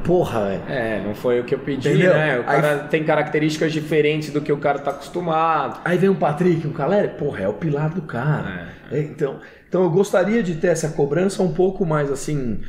[0.03, 0.61] Porra, velho.
[0.67, 2.13] É, não foi o que eu pedi, Entendeu?
[2.13, 2.39] né?
[2.39, 2.87] O cara aí...
[2.89, 5.79] tem características diferentes do que o cara tá acostumado.
[5.85, 8.67] Aí vem um Patrick, um Caleri, porra, é o pilar do cara.
[8.91, 8.97] É.
[8.97, 12.59] É, então, então eu gostaria de ter essa cobrança um pouco mais assim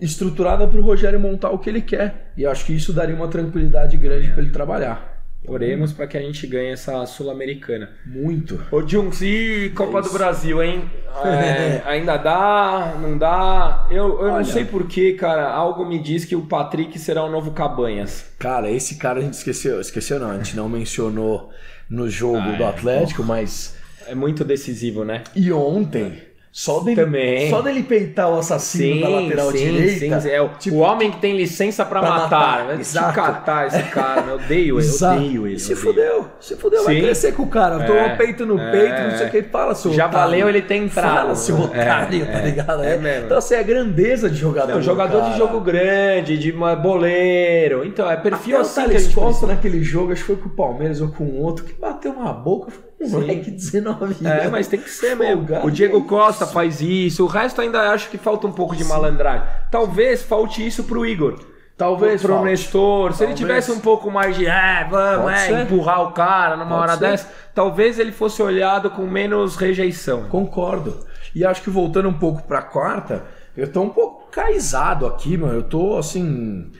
[0.00, 2.32] estruturada para o Rogério montar o que ele quer.
[2.36, 4.32] E acho que isso daria uma tranquilidade grande é.
[4.32, 5.18] para ele trabalhar.
[5.46, 7.90] Oremos para que a gente ganhe essa Sul-Americana.
[8.04, 8.60] Muito.
[8.70, 10.90] Ô Junks, e Copa é do Brasil, hein?
[11.24, 12.96] É, ainda dá?
[13.00, 13.88] Não dá?
[13.90, 15.48] Eu, eu não sei porquê, cara.
[15.48, 18.30] Algo me diz que o Patrick será o novo Cabanhas.
[18.38, 19.80] Cara, esse cara a gente esqueceu.
[19.80, 21.50] Esqueceu não, a gente não mencionou
[21.90, 22.68] no jogo ah, do é.
[22.68, 23.76] Atlético, mas.
[24.06, 25.24] É muito decisivo, né?
[25.34, 27.50] E ontem só dele, Também.
[27.50, 30.20] Só dele peitar o assassino sim, da lateral sim, direita.
[30.20, 32.64] Sim, é o, tipo, o homem que tem licença pra, pra matar.
[32.64, 32.80] matar.
[32.80, 33.14] Exato.
[33.14, 34.88] catar esse cara, eu odeio ele.
[34.88, 35.58] Eu odeio ele.
[35.58, 36.84] Se fudeu, se fudeu.
[36.84, 37.84] Vai crescer com o cara.
[37.84, 39.42] É, peito no é, peito, não sei o que.
[39.42, 40.30] Fala, seu Já otário.
[40.30, 41.16] valeu ele ter entrado.
[41.16, 42.82] Fala, seu é, otário, tá é, ligado?
[42.82, 43.26] É, mesmo.
[43.26, 44.74] Então, assim, é a grandeza de jogador.
[44.74, 45.32] Não, jogador cara.
[45.32, 47.84] de jogo grande, de boleiro.
[47.84, 48.80] Então, é perfil Até assim.
[48.80, 51.74] O Thales Costa naquele jogo, acho que foi com o Palmeiras ou com outro, que
[51.74, 52.87] bateu uma boca.
[53.00, 54.24] Moleque 19 anos.
[54.24, 55.46] É, mas tem que ser mesmo.
[55.64, 57.24] O Diego Costa faz isso.
[57.24, 58.90] O resto ainda acho que falta um pouco de Sim.
[58.90, 59.46] malandragem.
[59.70, 61.38] Talvez falte isso pro Igor.
[61.76, 62.50] Talvez pro falte.
[62.50, 63.12] Nestor.
[63.12, 63.40] Se talvez.
[63.40, 66.92] ele tivesse um pouco mais de é, vamos, é, empurrar o cara numa Pode hora
[66.94, 67.00] ser.
[67.00, 70.24] dessa, talvez ele fosse olhado com menos rejeição.
[70.24, 71.06] Concordo.
[71.32, 75.54] E acho que voltando um pouco pra quarta, eu tô um pouco caizado aqui, mano.
[75.54, 76.72] Eu tô assim.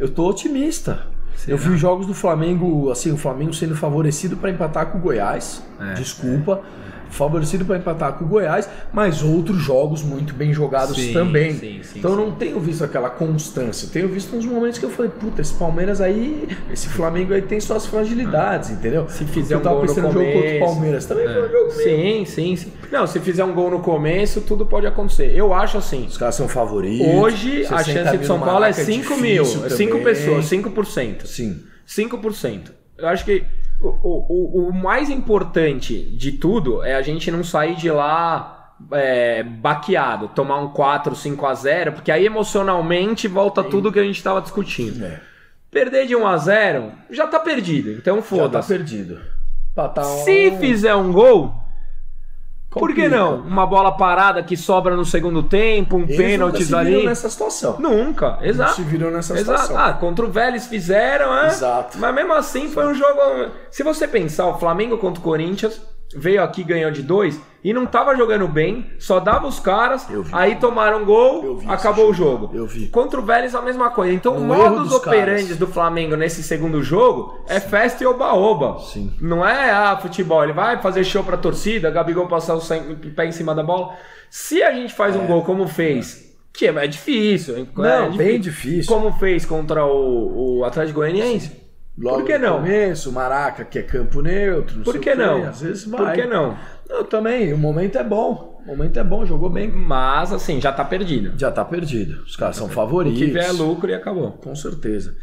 [0.00, 1.06] Eu tô otimista.
[1.38, 1.56] Será?
[1.56, 5.62] Eu vi jogos do Flamengo, assim, o Flamengo sendo favorecido para empatar com o Goiás.
[5.80, 6.62] É, Desculpa.
[6.74, 11.52] É favorecido para empatar com o Goiás, mas outros jogos muito bem jogados sim, também.
[11.52, 13.88] Sim, sim, então eu não tenho visto aquela constância.
[13.92, 17.60] Tenho visto uns momentos que eu falei, puta, esse Palmeiras aí, esse Flamengo aí tem
[17.60, 19.08] suas fragilidades, entendeu?
[19.08, 21.32] Se fizer um gol no começo, jogo contra o Palmeiras também é.
[21.32, 22.72] foi um jogo Sim, sim, sim.
[22.90, 25.34] Não, se fizer um gol no começo, tudo pode acontecer.
[25.34, 26.06] Eu acho assim.
[26.06, 27.06] Os caras são favoritos.
[27.06, 31.26] Hoje a chance de São Paulo é 5 mil, 5 pessoas, 5%.
[31.26, 31.62] Sim.
[31.86, 32.70] 5%.
[32.98, 33.44] Eu acho que
[33.80, 39.42] o, o, o mais importante de tudo é a gente não sair de lá é,
[39.42, 43.70] baqueado, tomar um 4, 5 a 0, porque aí emocionalmente volta Sim.
[43.70, 45.04] tudo que a gente estava discutindo.
[45.04, 45.20] É.
[45.70, 48.68] Perder de 1 a 0 já tá perdido, então foda-se.
[48.68, 49.20] Já tá perdido.
[50.24, 51.54] Se fizer um gol,
[52.70, 53.36] por que não?
[53.40, 56.92] Uma bola parada que sobra no segundo tempo, um pênalti ali.
[56.92, 57.76] Não se nessa situação.
[57.78, 58.70] Nunca, exato.
[58.70, 59.60] Não se viram nessa exato.
[59.60, 59.84] situação.
[59.84, 61.46] Ah, contra o Vélez fizeram, é?
[61.46, 61.98] Exato.
[61.98, 63.50] Mas mesmo assim foi um jogo.
[63.70, 65.80] Se você pensar, o Flamengo contra o Corinthians
[66.14, 70.56] veio aqui ganhou de dois e não tava jogando bem, só dava os caras, aí
[70.56, 72.50] tomaram gol, acabou o jogo.
[72.54, 72.86] Eu vi.
[72.88, 74.12] Contra o Vélez a mesma coisa.
[74.12, 78.78] Então o modus dos operandi do Flamengo nesse segundo jogo é festa e oba-oba.
[78.80, 79.12] Sim.
[79.20, 82.60] Não é ah, futebol, ele vai fazer show pra torcida, Gabigol passar o
[83.14, 83.94] pé em cima da bola.
[84.30, 88.38] Se a gente faz um gol como fez, que é, é difícil, é Não, bem
[88.38, 88.92] difícil.
[88.92, 91.68] Como fez contra o, o Atlético Goianiense?
[92.00, 92.56] Logo Por que no não?
[92.58, 94.76] começo, o Maraca, que é campo neutro.
[94.76, 95.44] não Por que o quê, não?
[95.44, 96.14] Às vezes Por vai.
[96.14, 96.56] que não?
[96.88, 98.60] Eu também, o momento é bom.
[98.64, 99.70] O momento é bom, jogou bem.
[99.70, 101.38] Mas assim, já tá perdido.
[101.38, 102.22] Já tá perdido.
[102.22, 103.18] Os caras são O favoritos.
[103.18, 104.32] que vier é lucro e acabou.
[104.32, 105.16] Com certeza.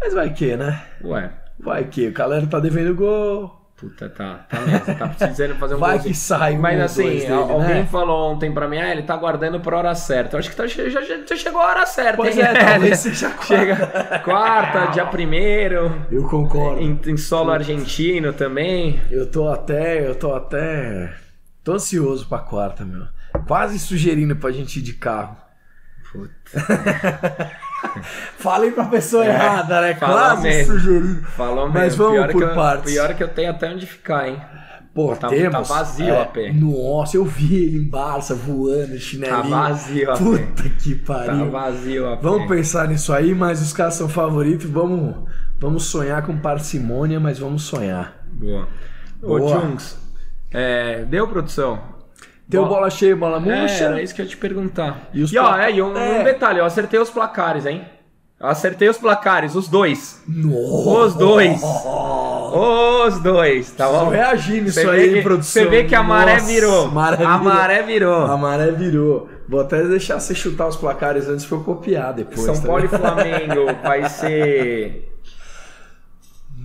[0.00, 0.82] Mas vai que, né?
[1.02, 2.08] Ué, Vai que.
[2.08, 3.63] O galera tá devendo gol.
[3.76, 4.94] Puta, tá, tá mesmo.
[4.94, 6.12] Tá precisando fazer um Vai golzinho.
[6.14, 7.88] que sai Mas assim, dele, al- alguém né?
[7.90, 10.36] falou ontem pra mim, ah, ele tá guardando pra hora certa.
[10.36, 12.44] Eu acho que tá, já, já, já chegou a hora certa, Pois hein?
[12.44, 16.80] é, talvez seja Chega quarta, dia primeiro, Eu concordo.
[16.80, 19.00] em, em solo argentino também.
[19.10, 20.06] Eu tô até.
[20.06, 21.12] Eu tô até.
[21.62, 23.06] Tô ansioso pra quarta, meu.
[23.46, 25.36] Quase sugerindo pra gente ir de carro.
[28.38, 29.96] Falei pra pessoa errada, né?
[30.42, 30.72] mesmo.
[30.74, 31.22] sugerindo.
[31.36, 32.04] Falou Mas mesmo.
[32.04, 32.92] vamos pior por eu, partes.
[32.92, 34.40] Pior que eu tenho até onde ficar, hein?
[34.94, 35.52] Pô, Tá- temos.
[35.52, 36.52] tá vazio é, a pé.
[36.52, 39.42] Nossa, eu vi ele em Barça voando, chinelinho.
[39.42, 40.22] Tá vazio a pé.
[40.24, 41.50] Puta que Tá pariu.
[41.50, 42.54] vazio a Vamos pé.
[42.56, 44.70] pensar nisso aí, mas os caras são favoritos.
[44.70, 45.16] Vamos,
[45.58, 48.24] vamos sonhar com parcimônia, mas vamos sonhar.
[48.32, 48.68] Boa.
[49.20, 49.60] Ô, Boa.
[49.60, 49.98] Jungs,
[50.52, 51.93] é, deu produção?
[52.46, 53.84] Deu Bola- bola cheia, bola É, murcha.
[53.84, 55.08] era isso que eu ia te perguntar.
[55.14, 56.20] E os ó, é, e um, É.
[56.20, 57.84] um detalhe, eu acertei os placares, hein?
[58.38, 60.22] Eu acertei os placares, os dois.
[60.28, 60.90] Nossa.
[61.06, 61.62] Os dois.
[61.62, 64.10] Os dois, tá bom?
[64.10, 65.62] reagir nisso Você aí, que- produção.
[65.62, 66.88] Você vê que a maré Nossa, virou.
[66.90, 67.54] maré a virou.
[67.54, 68.22] maré virou.
[68.26, 69.28] A maré virou.
[69.48, 72.40] Vou até deixar você chutar os placares antes pra eu copiar depois.
[72.40, 72.88] São tá Paulo e?
[72.88, 75.10] Flamengo vai ser.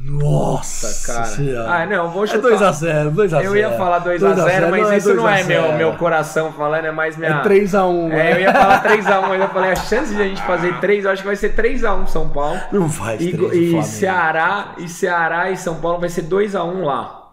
[0.10, 1.26] Nossa, Cara.
[1.26, 1.72] Senhora.
[1.72, 2.52] Ah, não, vou É chutar.
[2.52, 3.44] 2x0, 2x0.
[3.44, 5.78] Eu ia falar 2x0, mas isso não é 2 a meu, 0.
[5.78, 7.30] meu coração falando, é mais minha.
[7.32, 8.12] É 3x1.
[8.14, 11.06] É, eu ia falar 3x1, mas eu falei, a chance de a gente fazer 3,
[11.06, 12.60] eu acho que vai ser 3x1 São Paulo.
[12.72, 13.84] Não faz E, 3 o e Flamengo.
[13.84, 17.02] Ceará, e Ceará e São Paulo vai ser 2x1 lá.
[17.02, 17.26] A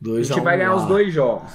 [0.00, 0.76] 2 gente a 1 vai ganhar lá.
[0.76, 1.52] os dois jogos.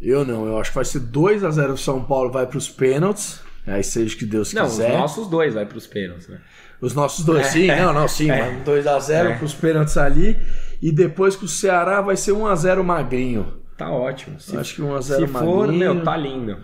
[0.00, 3.40] Eu não, eu acho que vai ser 2x0 o São Paulo, vai pros pênaltis.
[3.66, 4.92] Aí seja o que Deus Não, quiser.
[4.92, 6.38] os nossos dois vai pros pênaltis, né?
[6.80, 8.52] Os nossos dois, sim, não, não, sim, É.
[8.52, 9.34] mas 2x0 É.
[9.38, 10.36] pros pênaltis ali.
[10.82, 13.60] E depois com o Ceará vai ser 1x0 magrinho.
[13.78, 14.38] Tá ótimo.
[14.38, 15.78] Se, acho que 1x0 se for, magrinho.
[15.94, 16.58] meu, tá lindo.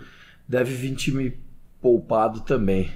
[0.47, 1.37] Deve vir time
[1.81, 2.91] poupado também.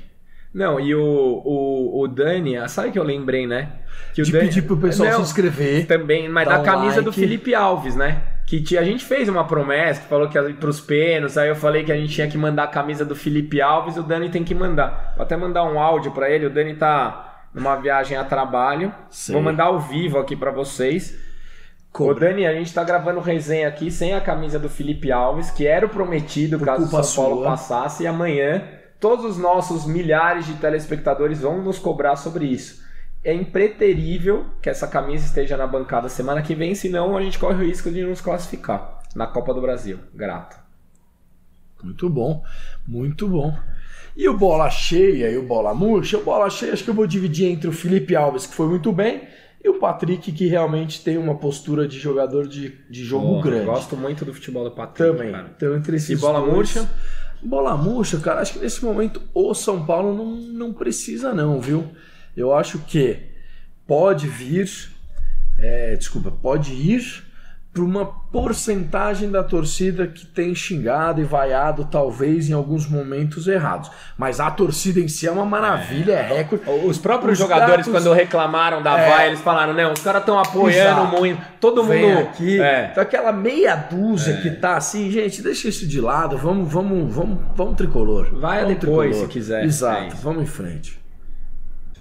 [0.57, 0.99] Não, e o,
[1.45, 3.73] o, o Dani, ah, sabe que eu lembrei, né?
[4.11, 5.85] Que o De Dani- pedir pro pessoal Não, se inscrever.
[5.85, 7.19] Também, mas da um camisa do like.
[7.19, 8.23] Felipe Alves, né?
[8.47, 11.55] Que a gente fez uma promessa, que falou que ia ir pros pênaltis, aí eu
[11.55, 14.43] falei que a gente tinha que mandar a camisa do Felipe Alves, o Dani tem
[14.43, 15.13] que mandar.
[15.15, 18.91] Vou até mandar um áudio pra ele, o Dani tá numa viagem a trabalho.
[19.11, 19.33] Sei.
[19.33, 21.15] Vou mandar ao vivo aqui pra vocês.
[21.93, 22.29] Ô Cobra.
[22.29, 25.85] Dani, a gente tá gravando resenha aqui sem a camisa do Felipe Alves, que era
[25.85, 27.45] o prometido Por caso o São Paulo sua.
[27.51, 28.63] passasse, e amanhã
[28.99, 32.85] todos os nossos milhares de telespectadores vão nos cobrar sobre isso.
[33.23, 37.63] É impreterível que essa camisa esteja na bancada semana que vem, senão a gente corre
[37.63, 39.99] o risco de nos classificar na Copa do Brasil.
[40.13, 40.57] Grato.
[41.83, 42.43] Muito bom,
[42.87, 43.55] muito bom.
[44.15, 46.17] E o bola cheia e o bola murcha?
[46.17, 48.91] O bola cheia acho que eu vou dividir entre o Felipe Alves, que foi muito
[48.91, 49.27] bem,
[49.63, 53.65] e o Patrick, que realmente tem uma postura de jogador de, de jogo Porra, grande.
[53.65, 55.31] Gosto muito do futebol do Patrick, Também.
[55.31, 55.51] cara.
[55.55, 56.89] Então, entre esses E bola dois- murcha?
[57.41, 61.87] Bola murcha, cara, acho que nesse momento o São Paulo não, não precisa, não, viu?
[62.35, 63.19] Eu acho que
[63.85, 64.69] pode vir,
[65.59, 67.26] é, desculpa, pode ir
[67.77, 73.91] para uma porcentagem da torcida que tem xingado e vaiado, talvez em alguns momentos errados.
[74.17, 76.63] Mas a torcida em si é uma maravilha, é, recorde.
[76.87, 79.09] Os próprios Os jogadores, gatos- quando reclamaram da É.
[79.09, 81.17] vaia, eles falaram: não, os caras estão apoiando Exato.
[81.17, 81.41] muito.
[81.59, 82.19] Todo mundo.
[82.19, 82.89] Aqui, É.
[82.91, 87.37] então aquela meia dúzia que tá assim, gente, deixa isso de lado, vamos, vamos, vamos,
[87.55, 88.29] vamos tricolor.
[88.39, 89.61] Vai vamos depois, se quiser.
[89.61, 90.23] É Exato, isso.
[90.23, 90.99] vamos em frente.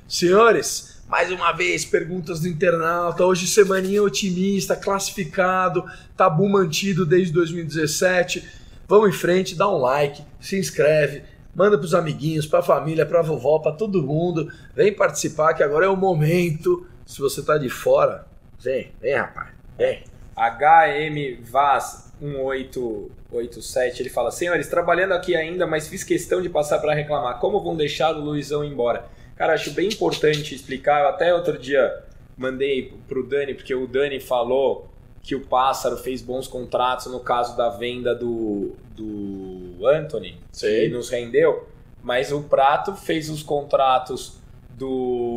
[0.09, 3.25] Senhores, mais uma vez, perguntas do internauta.
[3.25, 5.85] Hoje, semaninha otimista, classificado,
[6.17, 8.45] tabu mantido desde 2017.
[8.89, 11.23] Vamos em frente, dá um like, se inscreve,
[11.55, 14.53] manda pros amiguinhos, pra família, pra vovó, pra todo mundo.
[14.75, 16.87] Vem participar, que agora é o momento.
[17.05, 18.27] Se você tá de fora,
[18.59, 20.03] vem, vem, rapaz, vem.
[20.37, 26.93] HM Vaz 1887, ele fala: Senhores, trabalhando aqui ainda, mas fiz questão de passar para
[26.95, 27.39] reclamar.
[27.39, 29.09] Como vão deixar o Luizão embora?
[29.37, 31.03] Cara, acho bem importante explicar.
[31.03, 32.03] Eu até outro dia
[32.37, 34.89] mandei pro Dani, porque o Dani falou
[35.23, 40.89] que o Pássaro fez bons contratos no caso da venda do, do Anthony, Sei.
[40.89, 41.69] que nos rendeu,
[42.03, 44.39] mas o Prato fez os contratos
[44.71, 45.36] do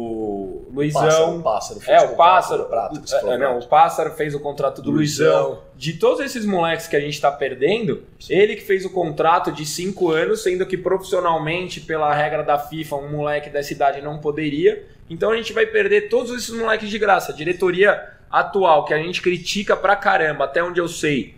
[0.72, 1.42] Luizão.
[1.42, 3.00] Pássaro, pássaro fez É, o contrato pássaro.
[3.02, 5.44] você é, não, o pássaro fez o contrato do Luizão.
[5.44, 5.60] Luizão.
[5.76, 9.66] De todos esses moleques que a gente tá perdendo, ele que fez o contrato de
[9.66, 14.86] cinco anos, sendo que profissionalmente, pela regra da FIFA, um moleque dessa idade não poderia.
[15.10, 17.32] Então a gente vai perder todos esses moleques de graça.
[17.32, 21.36] A diretoria atual, que a gente critica pra caramba, até onde eu sei,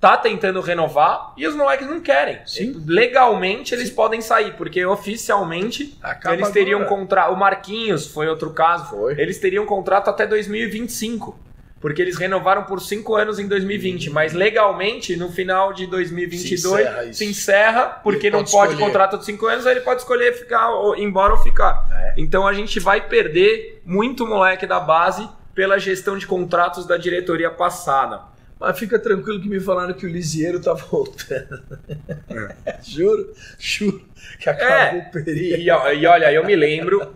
[0.00, 2.38] tá tentando renovar e os moleques não querem.
[2.46, 2.82] Sim.
[2.86, 7.32] Legalmente eles podem sair, porque oficialmente Acaba eles teriam contrato.
[7.32, 8.86] O Marquinhos foi outro caso.
[8.90, 9.12] Foi.
[9.20, 11.38] Eles teriam contrato até 2025.
[11.80, 16.68] Porque eles renovaram por cinco anos em 2020, mas legalmente no final de 2022 Se
[16.68, 18.86] encerra se encerra, porque Ele não pode pode escolher.
[18.86, 21.88] contrato de cinco anos, aí ele pode escolher ficar ou, embora ou ficar.
[21.90, 22.14] É.
[22.18, 27.50] Então a gente vai perder muito moleque da base pela gestão de contratos da diretoria
[27.50, 28.29] passada.
[28.60, 31.62] Mas fica tranquilo que me falaram que o Lisieiro tá voltando.
[32.84, 34.02] juro, juro
[34.38, 35.08] que acabou É.
[35.08, 35.62] o período.
[35.62, 37.14] E, e olha, eu me lembro,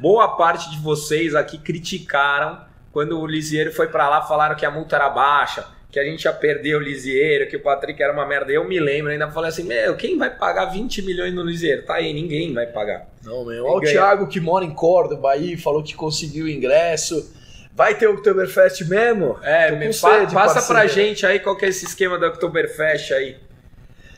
[0.00, 2.60] boa parte de vocês aqui criticaram
[2.90, 6.24] quando o Lisieiro foi pra lá, falaram que a multa era baixa, que a gente
[6.24, 8.50] ia perder o Lisieiro, que o Patrick era uma merda.
[8.50, 11.84] Eu me lembro, ainda falei assim: Meu, quem vai pagar 20 milhões no Lisieiro?
[11.84, 13.06] Tá aí, ninguém vai pagar.
[13.24, 13.64] Não, meu.
[13.64, 13.92] Olha o.
[13.92, 17.32] Thiago que mora em Córdoba aí, falou que conseguiu o ingresso.
[17.74, 19.38] Vai ter o Oktoberfest mesmo?
[19.42, 20.66] É, me sede, passa parceiro.
[20.66, 23.36] pra gente aí qual que é esse esquema do Oktoberfest aí.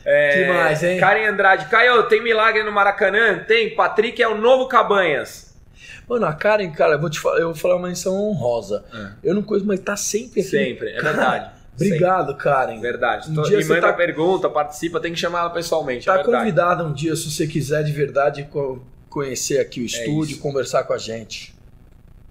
[0.05, 0.99] É, Que mais, hein?
[0.99, 3.39] Karen Andrade, Caio, tem milagre no Maracanã?
[3.39, 5.53] Tem, Patrick é o novo Cabanhas.
[6.07, 8.85] Mano, a Karen, cara, eu vou te falar, eu vou falar uma menção honrosa.
[8.93, 9.29] É.
[9.29, 10.49] Eu não conheço, mas tá sempre aqui.
[10.49, 11.51] Sempre, é verdade.
[11.75, 12.79] Obrigado, Karen.
[12.79, 13.29] Verdade.
[13.29, 16.23] Um Tô- dia e manda tá- pergunta, participa, tem que chamar ela pessoalmente, Tá é
[16.23, 20.41] convidada um dia, se você quiser de verdade co- conhecer aqui o estúdio, isso.
[20.41, 21.53] conversar com a gente.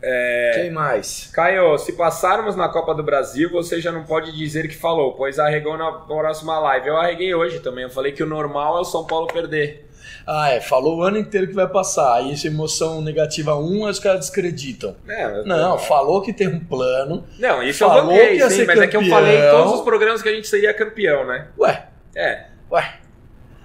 [0.02, 0.52] É...
[0.54, 1.30] Quem mais?
[1.32, 5.38] Caio, se passarmos na Copa do Brasil, você já não pode dizer que falou, pois
[5.38, 6.88] arregou na próxima live.
[6.88, 9.87] Eu arreguei hoje também, eu falei que o normal é o São Paulo perder.
[10.26, 12.14] Ah, é, falou o ano inteiro que vai passar.
[12.16, 14.96] Aí essa emoção negativa 1, aí os caras descreditam.
[15.09, 17.24] É, Não, falou que tem um plano.
[17.38, 19.74] Não, isso Falou eu banquei, que ia sim, mas é que eu falei em todos
[19.74, 21.48] os programas que a gente seria campeão, né?
[21.59, 22.94] Ué, É, ué,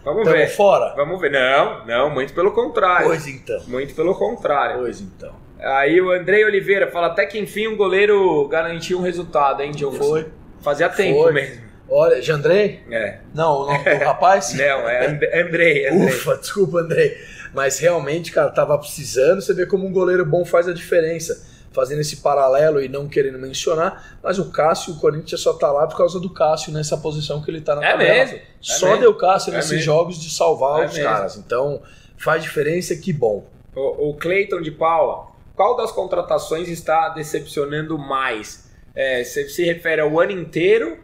[0.05, 0.47] vamos tamo ver.
[0.49, 0.93] fora?
[0.95, 1.31] Vamos ver.
[1.31, 3.07] Não, não, muito pelo contrário.
[3.07, 3.61] Pois então.
[3.67, 4.79] Muito pelo contrário.
[4.81, 5.33] Pois então.
[5.61, 9.95] Aí o Andrei Oliveira fala até que enfim um goleiro garantiu um resultado, hein, Diogo?
[9.97, 10.27] Foi.
[10.61, 11.33] Fazia tempo Foi.
[11.33, 11.61] mesmo.
[11.89, 12.79] Olha, Jandrei?
[12.89, 13.19] É.
[13.33, 14.53] Não, o nome do rapaz?
[14.53, 15.13] Não, é And-
[15.45, 16.05] Andrei, Andrei.
[16.07, 17.17] Ufa, desculpa, Andrei.
[17.53, 19.41] Mas realmente, cara, tava precisando.
[19.41, 21.49] Você vê como um goleiro bom faz a diferença.
[21.73, 24.17] Fazendo esse paralelo e não querendo mencionar.
[24.23, 27.49] Mas o Cássio, o Corinthians só tá lá por causa do Cássio nessa posição que
[27.51, 28.13] ele tá na É tabela.
[28.13, 29.01] mesmo, é Só mesmo.
[29.01, 29.85] deu Cássio É nesses mesmo.
[29.85, 31.09] jogos de salvar É os mesmo.
[31.09, 31.35] caras.
[31.37, 31.81] Então,
[32.17, 33.45] faz diferença, que bom.
[33.75, 38.69] O, o Cleiton de Paula, qual das contratações está decepcionando mais?
[38.95, 40.97] É, você se refere ao ano inteiro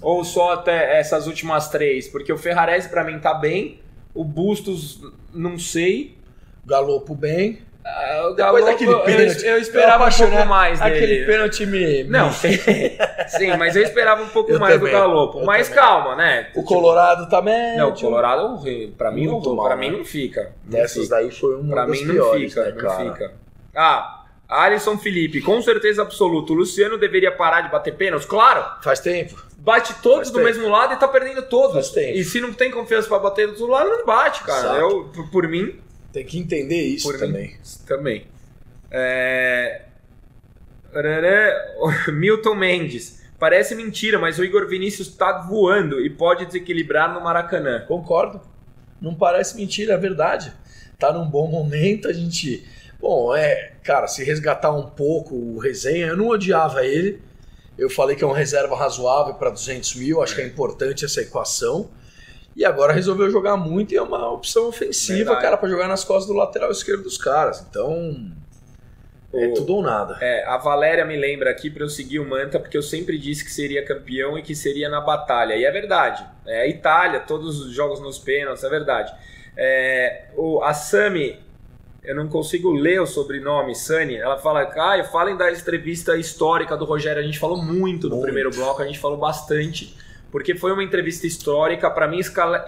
[0.00, 2.08] ou só até essas últimas três?
[2.08, 3.80] Porque o Ferrarese pra mim tá bem,
[4.14, 5.00] o Bustos
[5.34, 6.16] não sei.
[6.64, 7.58] Galopo bem.
[7.84, 11.26] Ah, o Depois Galo, daquele eu, pênalti, eu esperava um apaixonei- pouco mais Aquele dele.
[11.26, 12.04] pênalti me.
[12.04, 12.30] Não,
[13.26, 15.40] sim, mas eu esperava um pouco Eu mais também, do Galopo.
[15.40, 15.82] eu Mas também.
[15.82, 16.50] calma, né?
[16.54, 17.78] O Colorado tá médio.
[17.78, 18.94] Não, o Colorado, é horrível.
[18.96, 19.90] pra mim, Muito não, mal, pra né?
[19.90, 20.52] mim não fica.
[20.64, 21.16] Não Dessas fica.
[21.16, 23.12] daí foi uma Pra mim não piores, fica, né, não cara?
[23.12, 23.32] fica.
[23.74, 26.52] Ah, Alisson Felipe, com certeza absoluta.
[26.52, 28.28] O Luciano deveria parar de bater pênaltis?
[28.28, 28.82] Claro!
[28.82, 29.34] Faz tempo.
[29.58, 30.44] Bate todos Faz do tempo.
[30.46, 31.72] mesmo lado e tá perdendo todos.
[31.74, 32.18] Faz tempo.
[32.18, 34.58] E se não tem confiança pra bater do outro lado, não bate, cara.
[34.60, 34.80] Exato.
[34.80, 35.78] Eu, por- por mim,
[36.12, 37.48] Tem que entender isso por também.
[37.52, 37.56] mim,
[37.86, 38.26] também.
[38.90, 39.82] É...
[42.12, 43.22] Milton Mendes.
[43.38, 47.84] Parece mentira, mas o Igor Vinícius tá voando e pode desequilibrar no Maracanã.
[47.88, 48.40] Concordo.
[49.00, 50.52] Não parece mentira, é verdade.
[50.98, 52.64] Tá num bom momento, a gente.
[53.02, 57.20] Bom, é, cara, se resgatar um pouco o resenha, eu não odiava ele.
[57.76, 61.20] Eu falei que é uma reserva razoável para 200 mil, acho que é importante essa
[61.20, 61.90] equação.
[62.54, 65.42] E agora resolveu jogar muito e é uma opção ofensiva, Verdade.
[65.42, 67.66] cara, para jogar nas costas do lateral esquerdo dos caras.
[67.68, 68.30] Então,
[69.34, 70.18] é tudo ou nada.
[70.20, 73.42] É, a Valéria me lembra aqui para eu seguir o Manta, porque eu sempre disse
[73.44, 75.56] que seria campeão e que seria na batalha.
[75.56, 76.24] E é verdade.
[76.46, 79.12] É a Itália, todos os jogos nos pênaltis, é verdade.
[79.56, 81.40] É, o, a Sami,
[82.04, 86.84] eu não consigo ler o sobrenome, Sani, ela fala, Caio, falem da entrevista histórica do
[86.84, 87.22] Rogério.
[87.22, 88.24] A gente falou muito no Muito.
[88.24, 89.96] primeiro bloco, a gente falou bastante.
[90.30, 92.18] Porque foi uma entrevista histórica, para mim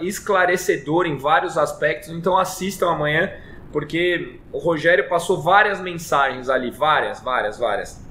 [0.01, 2.09] esclarecedora em vários aspectos.
[2.09, 3.33] Então assistam amanhã,
[3.73, 8.01] porque o Rogério passou várias mensagens ali, várias, várias, várias.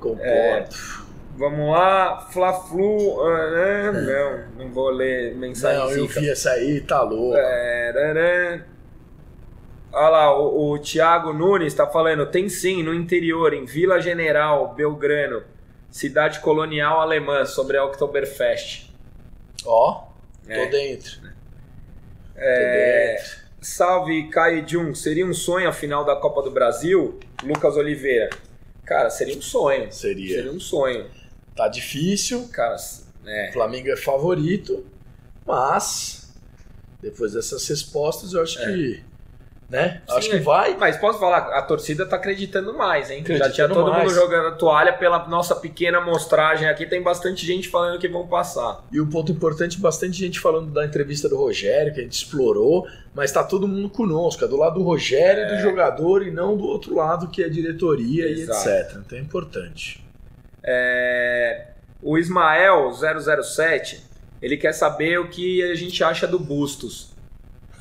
[0.00, 0.24] Concordo.
[0.24, 0.68] É,
[1.36, 3.20] Vamos lá, Fla-Flu.
[3.24, 7.36] ah, não, não vou ler mensagem não, eu vi essa aí, tá louco.
[7.36, 8.64] É.
[9.92, 14.74] Olha lá, o, o Thiago Nunes está falando, tem sim, no interior, em Vila General,
[14.74, 15.42] Belgrano,
[15.90, 18.90] cidade colonial alemã, sobre a Oktoberfest.
[19.64, 20.04] Ó,
[20.46, 20.66] tô É.
[20.66, 21.20] dentro.
[22.36, 23.48] É, Tô dentro.
[23.60, 27.18] Salve Caio Jung, seria um sonho a final da Copa do Brasil?
[27.42, 28.30] Lucas Oliveira.
[28.84, 29.90] Cara, seria um sonho.
[29.92, 30.36] Seria.
[30.36, 31.06] Seria um sonho.
[31.56, 32.48] Tá difícil.
[32.52, 32.76] Cara,
[33.24, 33.50] O é.
[33.52, 34.86] Flamengo é favorito,
[35.44, 36.32] mas
[37.02, 39.02] depois dessas respostas eu acho que,
[39.68, 40.00] né?
[40.08, 40.40] Sim, acho que é.
[40.40, 40.76] vai.
[40.76, 43.22] Mas posso falar, a torcida tá acreditando mais, hein?
[43.26, 44.04] Já tinha todo mais.
[44.04, 48.26] mundo jogando a toalha pela nossa pequena amostragem aqui, tem bastante gente falando que vão
[48.26, 48.82] passar.
[48.90, 52.86] E um ponto importante, bastante gente falando da entrevista do Rogério, que a gente explorou,
[53.14, 56.56] mas tá todo mundo conosco, é do lado do Rogério e do jogador e não
[56.56, 58.68] do outro lado que é a diretoria Exato.
[58.68, 58.96] e etc.
[59.04, 60.02] Então é importante.
[60.64, 61.66] É,
[62.02, 64.02] O Ismael 007,
[64.40, 67.17] ele quer saber o que a gente acha do Bustos.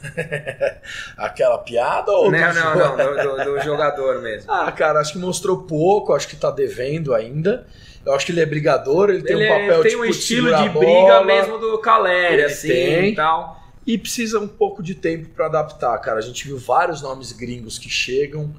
[1.17, 2.77] Aquela piada ou Não, do não, jogo?
[2.97, 4.51] não, do, do- do jogador mesmo.
[4.51, 7.65] Ah, cara, acho que mostrou pouco, acho que tá devendo ainda.
[8.05, 10.55] Eu acho que ele é brigador, ele tem ele um papel tem tipo, um estilo
[10.55, 13.09] de briga mesmo do Caleri, Ele assim, tem.
[13.09, 13.57] e tal.
[13.85, 16.17] E precisa um pouco de tempo para adaptar, cara.
[16.19, 18.53] A gente viu vários nomes gringos que chegam,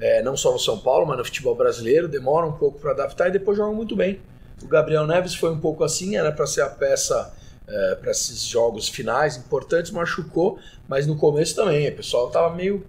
[0.00, 3.28] é, não só no São Paulo, mas no futebol brasileiro, demoram um pouco para adaptar
[3.28, 4.20] e depois jogam muito bem.
[4.62, 7.32] O Gabriel Neves foi um pouco assim, era para ser a peça
[8.00, 10.58] para esses jogos finais importantes, machucou,
[10.88, 12.84] mas no começo também, o pessoal tava meio.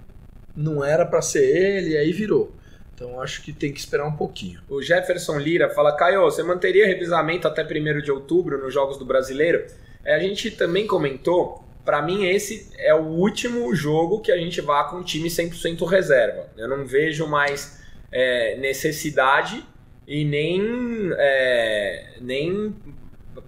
[0.55, 2.51] Não era para ser ele, e aí virou.
[2.93, 4.59] Então acho que tem que esperar um pouquinho.
[4.69, 9.05] O Jefferson Lira fala, Caio, você manteria revisamento até 1 de outubro nos Jogos do
[9.05, 9.65] Brasileiro?
[10.05, 14.61] É, a gente também comentou, pra mim esse é o último jogo que a gente
[14.61, 16.47] vá com time 100% reserva.
[16.55, 19.65] Eu não vejo mais é, necessidade
[20.07, 20.61] e nem,
[21.17, 22.75] é, nem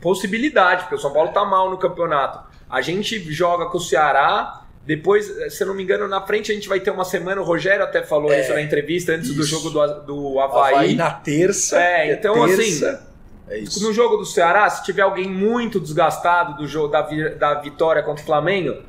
[0.01, 2.39] possibilidade, porque o São Paulo tá mal no campeonato.
[2.69, 6.55] A gente joga com o Ceará, depois, se eu não me engano, na frente a
[6.55, 9.41] gente vai ter uma semana, o Rogério até falou É, isso na entrevista antes do
[9.41, 9.49] isso.
[9.49, 10.95] jogo do, do Havaí, Havaí.
[10.95, 11.79] na terça.
[11.79, 13.07] É, que então, terça,
[13.47, 13.83] É isso.
[13.83, 18.23] No jogo do Ceará, se tiver alguém muito desgastado do jogo da, da vitória contra
[18.23, 18.81] o Flamengo,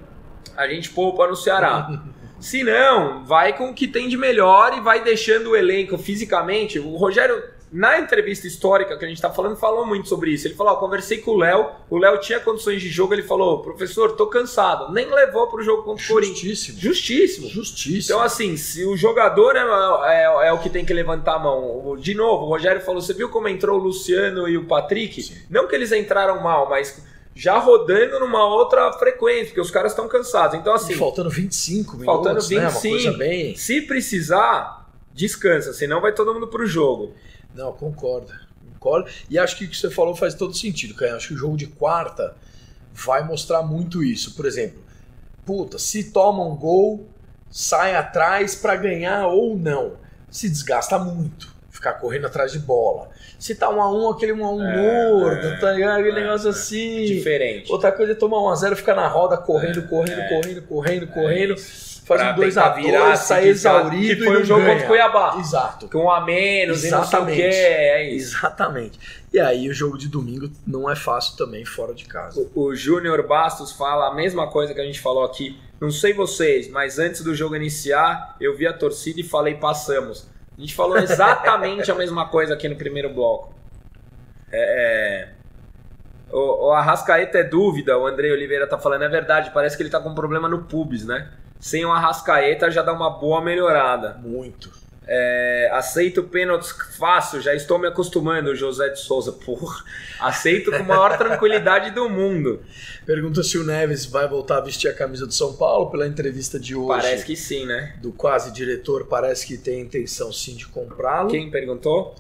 [0.57, 1.89] a gente poupa no Ceará.
[2.41, 6.79] Se não, vai com o que tem de melhor e vai deixando o elenco fisicamente.
[6.79, 7.43] O Rogério,
[7.77, 10.47] na entrevista histórica que a gente tá falando, falou muito sobre isso.
[10.47, 13.63] Ele falou: ó, conversei com o Léo, o Léo tinha condições de jogo, ele falou:
[13.63, 14.93] professor, tô cansado.
[14.93, 16.37] Nem levou pro jogo contra o Corinthians.
[16.39, 16.79] Justíssimo.
[16.79, 17.49] Justíssimo.
[17.49, 18.15] Justíssimo.
[18.15, 21.89] Então, assim, se o jogador é, é- é o que tem que levantar a mão.
[21.89, 25.21] O- De novo, o Rogério falou: você viu como entrou o Luciano e o Patrick?
[25.21, 25.35] Sim.
[25.51, 27.03] Não que eles entraram mal, mas
[27.35, 30.57] já rodando numa outra frequência, porque os caras estão cansados.
[30.57, 32.61] Então, assim, faltando 25 minutos, faltando né?
[32.61, 32.95] Uma 25.
[32.95, 33.57] coisa bem...
[33.57, 37.13] se precisar, descansa, senão vai todo mundo pro jogo.
[37.55, 38.33] Não, concordo.
[38.79, 39.09] Concordo.
[39.31, 41.17] E acho que o que você falou faz todo sentido, cara.
[41.17, 42.35] Acho que o jogo de quarta
[42.93, 44.35] vai mostrar muito isso.
[44.35, 44.83] Por exemplo,
[45.45, 47.09] puta, se toma um gol,
[47.51, 49.93] sai atrás pra ganhar ou não.
[50.31, 51.55] Se desgasta muito.
[51.71, 53.11] Ficar correndo atrás de bola.
[53.39, 56.01] Se tá um a um, aquele um a um É, é, tá ligado?
[56.01, 56.51] Aquele é, negócio é.
[56.51, 57.05] assim.
[57.05, 57.71] Diferente.
[57.71, 60.29] Outra coisa é tomar um a zero, ficar na roda, correndo, correndo, é.
[60.29, 61.55] correndo, correndo, correndo.
[62.05, 64.45] Faz um 2 tentar a 2 virar, se sai desgasta, exaurido Que foi o não
[64.45, 64.73] jogo ganha.
[64.73, 65.37] contra o Cuiabá.
[65.39, 65.89] Exato.
[65.89, 67.37] Com um a menos e não sei o Exatamente.
[67.37, 67.43] que.
[67.43, 68.37] É isso.
[68.37, 69.01] Exatamente.
[69.33, 72.47] E aí o jogo de domingo não é fácil também fora de casa.
[72.55, 75.59] O, o Júnior Bastos fala a mesma coisa que a gente falou aqui.
[75.81, 80.29] Não sei vocês, mas antes do jogo iniciar, eu vi a torcida e falei passamos.
[80.57, 83.55] A gente falou exatamente a mesma coisa aqui no primeiro bloco.
[84.53, 85.29] É, é,
[86.31, 89.91] o, o Arrascaeta é dúvida, o André Oliveira tá falando, é verdade, parece que ele
[89.91, 91.29] tá com um problema no pubis, né?
[91.65, 94.21] Sem o Arrascaeta já dá uma boa melhorada.
[94.23, 94.71] Muito.
[95.07, 99.33] É, aceito pênaltis fácil, já estou me acostumando, José de Souza.
[99.33, 99.83] Porra,
[100.21, 102.63] aceito com a maior tranquilidade do mundo.
[103.07, 106.61] Pergunta se o Neves vai voltar a vestir a camisa do São Paulo pela entrevista
[106.61, 107.01] de hoje.
[107.01, 107.97] Parece que sim, né?
[108.03, 111.31] Do quase diretor, parece que tem intenção sim de comprá-lo.
[111.31, 112.15] Quem perguntou?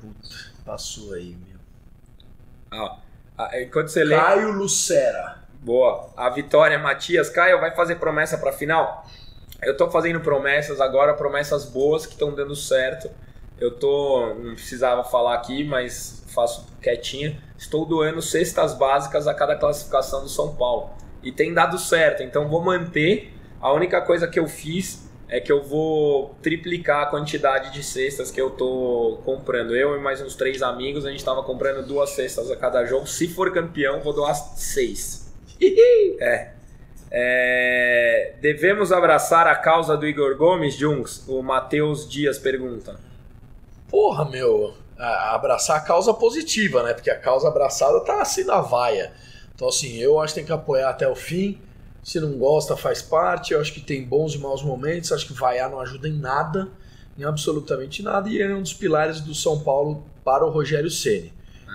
[0.00, 1.60] Puta, passou aí, meu.
[2.70, 2.96] Ah,
[3.36, 4.16] ah, enquanto você lê.
[4.16, 5.43] Caio Lucera.
[5.64, 6.10] Boa.
[6.14, 7.30] A Vitória Matias.
[7.30, 9.06] Caio, vai fazer promessa pra final?
[9.62, 13.10] Eu tô fazendo promessas agora, promessas boas que estão dando certo.
[13.58, 14.34] Eu tô.
[14.34, 17.40] Não precisava falar aqui, mas faço quietinho.
[17.56, 20.90] Estou doando cestas básicas a cada classificação do São Paulo.
[21.22, 23.32] E tem dado certo, então vou manter.
[23.58, 28.30] A única coisa que eu fiz é que eu vou triplicar a quantidade de cestas
[28.30, 29.74] que eu tô comprando.
[29.74, 33.06] Eu e mais uns três amigos, a gente tava comprando duas cestas a cada jogo.
[33.06, 35.23] Se for campeão, vou doar seis.
[36.20, 36.54] É.
[37.16, 41.24] É, Devemos abraçar a causa do Igor Gomes, Junks?
[41.28, 42.98] O Matheus Dias pergunta.
[43.88, 44.74] Porra, meu.
[44.98, 46.92] Abraçar a causa positiva, né?
[46.92, 49.12] Porque a causa abraçada tá assim na vaia.
[49.54, 51.60] Então, assim, eu acho que tem que apoiar até o fim.
[52.02, 53.54] Se não gosta, faz parte.
[53.54, 55.12] Eu acho que tem bons e maus momentos.
[55.12, 56.68] Acho que vaiar não ajuda em nada,
[57.16, 58.28] em absolutamente nada.
[58.28, 61.32] E é um dos pilares do São Paulo para o Rogério Ceni.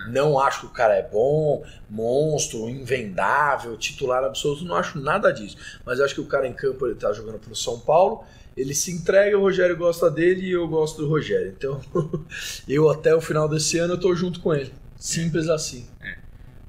[0.07, 5.57] Não acho que o cara é bom, monstro, invendável, titular absoluto, não acho nada disso.
[5.85, 8.23] Mas acho que o cara em campo ele tá jogando pro São Paulo,
[8.57, 11.53] ele se entrega, o Rogério gosta dele e eu gosto do Rogério.
[11.57, 11.79] Então,
[12.67, 14.73] eu até o final desse ano eu tô junto com ele.
[14.97, 15.87] Simples assim.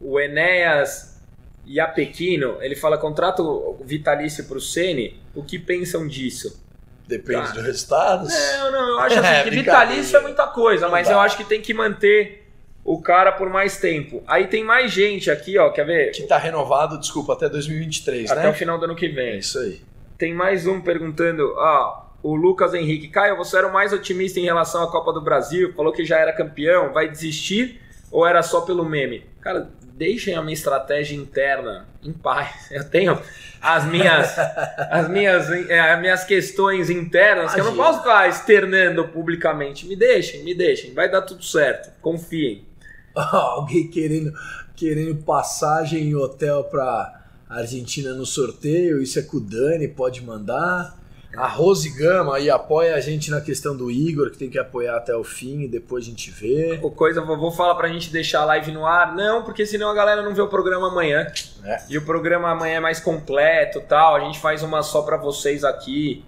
[0.00, 1.18] O Enéas
[1.66, 5.20] Iapequino, ele fala contrato vitalício pro Ceni.
[5.34, 6.60] O que pensam disso?
[7.06, 7.54] Depende Tá.
[7.54, 8.28] do resultado.
[8.28, 11.14] Não, não, eu acho assim, É, que vitalício é muita coisa, Não mas dá.
[11.14, 12.39] eu acho que tem que manter
[12.84, 14.22] o cara por mais tempo.
[14.26, 16.10] Aí tem mais gente aqui, ó, quer ver?
[16.12, 18.50] Que tá renovado, desculpa, até 2023, Até né?
[18.50, 19.38] o final do ano que É vem.
[19.38, 19.80] isso aí.
[20.18, 23.08] Tem mais um perguntando, ó, o Lucas Henrique.
[23.08, 26.18] Caio, você era o mais otimista em relação à Copa do Brasil, falou que já
[26.18, 29.24] era campeão, vai desistir ou era só pelo meme?
[29.40, 32.68] Cara, deixem a minha estratégia interna em paz.
[32.72, 33.18] Eu tenho
[33.62, 34.34] as minhas,
[34.90, 39.86] as minhas, eh, as minhas questões internas que eu não posso ficar externando publicamente.
[39.86, 41.90] Me deixem, me deixem, vai dar tudo certo.
[42.00, 42.66] Confiem.
[43.32, 44.32] Alguém querendo,
[44.76, 50.98] querendo passagem em hotel pra Argentina no sorteio, isso é com o Dani, pode mandar.
[51.36, 54.96] A Rose Gama aí apoia a gente na questão do Igor, que tem que apoiar
[54.96, 56.80] até o fim e depois a gente vê.
[56.82, 59.14] O coisa, vou falar pra gente deixar a live no ar.
[59.14, 61.26] Não, porque senão a galera não vê o programa amanhã.
[61.64, 61.82] É.
[61.88, 64.16] E o programa amanhã é mais completo tal.
[64.16, 66.24] A gente faz uma só pra vocês aqui.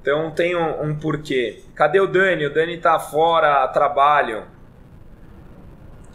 [0.00, 1.62] Então tem um, um porquê.
[1.74, 2.46] Cadê o Dani?
[2.46, 4.44] O Dani tá fora, trabalho.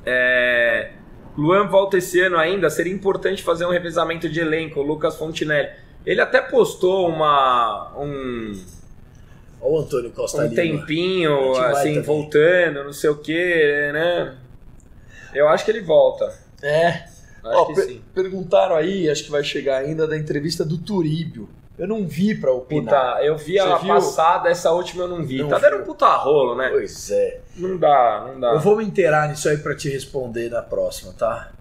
[0.06, 0.92] É...
[1.38, 2.70] Luan volta esse ano ainda.
[2.70, 4.80] Seria importante fazer um revezamento de elenco.
[4.80, 5.70] O Lucas Fontinelli.
[6.06, 8.54] Ele até postou uma, um,
[9.60, 10.56] Olha o Antônio Costa um Lima.
[10.56, 12.02] tempinho, assim, também.
[12.04, 14.36] voltando, não sei o que, né?
[15.34, 16.32] Eu acho que ele volta.
[16.62, 16.90] É.
[17.44, 18.02] Acho Ó, que per- sim.
[18.14, 21.50] perguntaram aí, acho que vai chegar ainda, da entrevista do Turíbio.
[21.78, 23.16] Eu não vi pra opinar.
[23.16, 23.94] Puta, eu vi ela Você viu?
[23.94, 25.40] passada, essa última eu não vi.
[25.40, 26.70] Não tá dando um puta rolo, né?
[26.70, 27.42] Pois é.
[27.58, 28.54] Não dá, não dá.
[28.54, 31.52] Eu vou me inteirar nisso aí pra te responder na próxima, tá?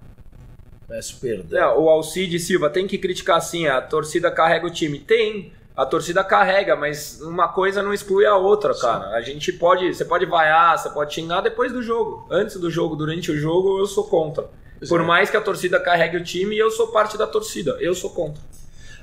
[0.87, 1.61] Peço perdão.
[1.61, 4.99] Não, o Alcide Silva tem que criticar sim, a torcida carrega o time.
[5.01, 8.83] Tem, a torcida carrega, mas uma coisa não exclui a outra, Sim.
[8.83, 9.09] cara.
[9.17, 12.27] A gente pode, você pode vaiar, você pode xingar depois do jogo.
[12.31, 14.49] Antes do jogo, durante o jogo, eu sou contra.
[14.79, 15.05] Pois Por é.
[15.05, 17.77] mais que a torcida carregue o time, eu sou parte da torcida.
[17.81, 18.41] Eu sou contra.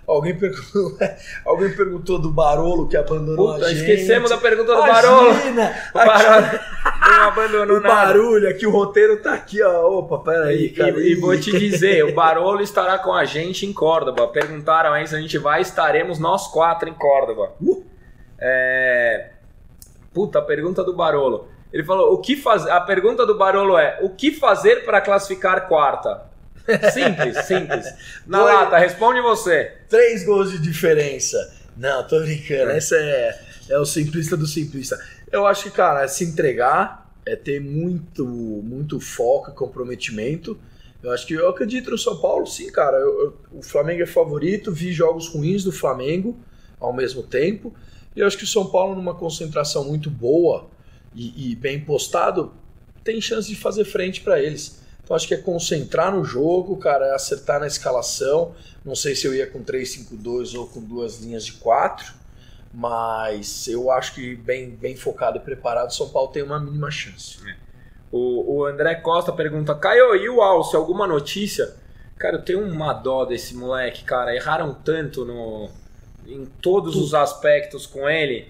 [0.08, 0.98] Alguém perguntou,
[1.46, 3.80] alguém perguntou do Barolo que abandonou Puta, a gente.
[3.92, 5.30] esquecemos da pergunta do Barolo.
[5.30, 5.76] Imagina!
[5.92, 6.48] O Barolo
[7.02, 7.96] não abandonou O nada.
[7.96, 9.88] barulho aqui, o roteiro tá aqui, ó.
[10.00, 10.92] Opa, peraí, cara.
[11.00, 14.28] e- e vou te dizer, o Barolo estará com a gente em Córdoba.
[14.28, 17.54] Perguntaram aí se a gente vai, estaremos nós quatro em Córdoba.
[17.62, 17.86] Uh!
[18.40, 19.30] É...
[20.14, 21.48] Puta, a pergunta do Barolo.
[21.72, 22.70] Ele falou, o que fazer?
[22.72, 26.30] A pergunta do Barolo é: o que fazer para classificar quarta?
[26.94, 27.94] Simples, simples.
[28.26, 29.72] Na Dois- lata, responde você.
[29.90, 31.54] Três gols de diferença.
[31.78, 32.72] Não, tô brincando.
[32.72, 33.40] Esse é,
[33.70, 35.00] é o simplista do simplista.
[35.32, 40.58] Eu acho que, cara, é se entregar, é ter muito, muito foco e comprometimento.
[41.02, 42.98] Eu acho que eu acredito no São Paulo, sim, cara.
[42.98, 43.20] Eu-
[43.52, 46.38] eu- o Flamengo é favorito, vi jogos ruins do Flamengo
[46.80, 47.74] ao mesmo tempo.
[48.16, 50.70] E eu acho que o São Paulo, numa concentração muito boa
[51.16, 52.54] e, e bem postado,
[53.04, 54.80] tem chance de fazer frente para eles.
[55.12, 58.56] Então acho que é concentrar no jogo, cara, é acertar na escalação.
[58.86, 62.14] Não sei se eu ia com 3-5-2 ou com duas linhas de 4,
[62.74, 66.90] mas eu acho que bem, bem focado e preparado, o São Paulo tem uma mínima
[66.90, 67.40] chance.
[68.10, 71.76] O, o André Costa pergunta: Caio, e o Alce, alguma notícia?
[72.18, 74.34] Cara, eu tenho uma dó desse moleque, cara.
[74.34, 75.70] Erraram tanto no,
[76.26, 78.48] em todos os aspectos com ele.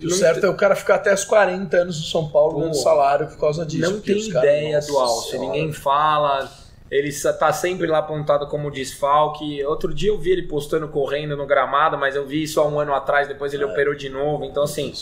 [0.00, 2.56] E o certo te- é o cara ficar até os 40 anos no São Paulo
[2.58, 3.90] ganhando Pô, salário por causa disso.
[3.92, 6.50] não tem os caras- ideia do Alce, ninguém fala.
[6.90, 9.64] Ele sa- tá sempre lá apontado como desfalque.
[9.64, 12.78] Outro dia eu vi ele postando correndo no gramado, mas eu vi isso há um
[12.78, 13.66] ano atrás, depois ele É.
[13.66, 14.44] operou de novo.
[14.44, 14.92] Então, assim.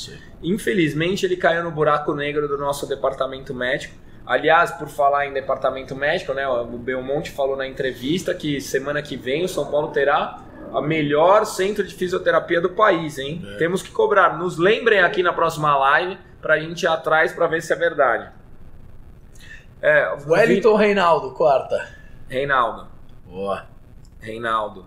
[0.43, 3.95] Infelizmente, ele caiu no buraco negro do nosso departamento médico.
[4.25, 9.17] Aliás, por falar em departamento médico, né, o Belmonte falou na entrevista que semana que
[9.17, 10.42] vem o São Paulo terá
[10.75, 13.43] a melhor centro de fisioterapia do país, hein?
[13.47, 13.57] É.
[13.57, 14.39] Temos que cobrar.
[14.39, 18.31] Nos lembrem aqui na próxima live pra gente ir atrás pra ver se é verdade.
[19.81, 21.77] É, o Wellington Reinaldo, quarta.
[22.29, 22.87] Vi- Reinaldo.
[23.27, 23.67] Boa.
[24.21, 24.87] Reinaldo.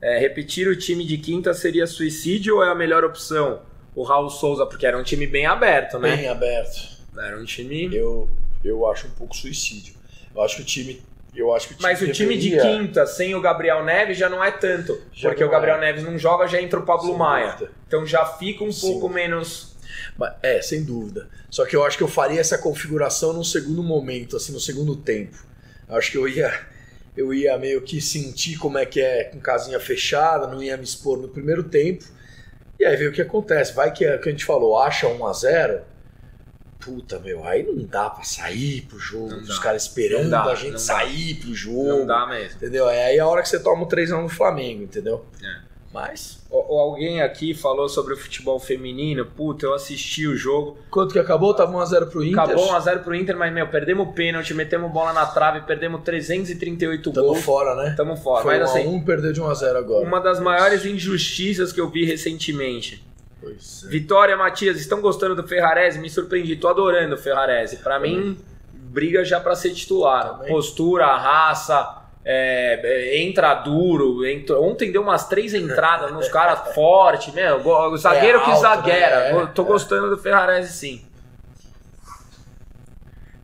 [0.00, 3.60] É, repetir o time de quinta seria suicídio ou é a melhor opção?
[3.94, 6.16] O Raul Souza, porque era um time bem aberto, né?
[6.16, 6.92] Bem aberto.
[7.18, 7.94] Era um time.
[7.94, 8.28] Eu,
[8.64, 9.94] eu acho um pouco suicídio.
[10.34, 11.02] Eu acho que o time.
[11.34, 14.18] Eu acho que o time Mas o time de deveria- quinta sem o Gabriel Neves
[14.18, 15.00] já não é tanto.
[15.12, 15.80] Já porque o Gabriel é.
[15.80, 17.56] Neves não joga, já entra o Pablo Maia.
[17.88, 18.80] Então já fica um Sim.
[18.92, 19.74] pouco menos.
[20.42, 21.28] É, sem dúvida.
[21.50, 24.94] Só que eu acho que eu faria essa configuração num segundo momento, assim, no segundo
[24.94, 25.36] tempo.
[25.88, 26.52] Eu acho que eu ia,
[27.16, 30.84] eu ia meio que sentir como é que é com casinha fechada, não ia me
[30.84, 32.04] expor no primeiro tempo.
[32.78, 33.72] E aí ver o que acontece.
[33.74, 35.80] Vai que é que a gente falou, acha 1 a 0
[36.84, 40.66] puta, meu, aí não dá pra sair pro jogo, os caras esperando dá, a gente
[40.66, 40.78] não dá.
[40.78, 41.84] sair pro jogo.
[41.88, 42.56] Não dá mesmo.
[42.56, 42.88] Entendeu?
[42.88, 45.24] É aí a hora que você toma o 3x1 do Flamengo, entendeu?
[45.42, 45.72] É.
[45.92, 46.40] Mas.
[46.50, 49.26] Ou- ou alguém aqui falou sobre o futebol feminino.
[49.26, 50.78] Puta, eu assisti o jogo.
[50.90, 51.52] Quanto que acabou?
[51.52, 52.40] Tava 1x0 pro Inter.
[52.40, 57.12] Acabou 1x0 pro Inter, mas, meu, perdemos o pênalti, metemos bola na trave, perdemos 338
[57.12, 57.42] Tamo gols.
[57.44, 57.94] fora, né?
[57.94, 58.42] Tamo fora.
[58.42, 60.06] Foi mas 1 a assim, 1 perdeu de 1x0 agora.
[60.08, 63.04] uma das maiores injustiças que eu vi recentemente.
[63.42, 63.88] Pois é.
[63.88, 65.98] Vitória, Matias, estão gostando do Ferrarese?
[65.98, 67.78] Me surpreendi, tô adorando o Ferrarese.
[67.78, 68.38] Pra mim,
[68.72, 70.30] briga já pra ser titular.
[70.38, 70.48] Também.
[70.48, 74.24] Postura, raça, é, é, entra duro.
[74.24, 77.60] entra- Ontem deu umas três entradas nos caras forte, meu.
[77.98, 79.32] zagueiro É que alto, zagueira.
[79.34, 79.42] né?
[79.42, 79.64] É, Tô é.
[79.66, 81.04] gostando do Ferrarese, sim.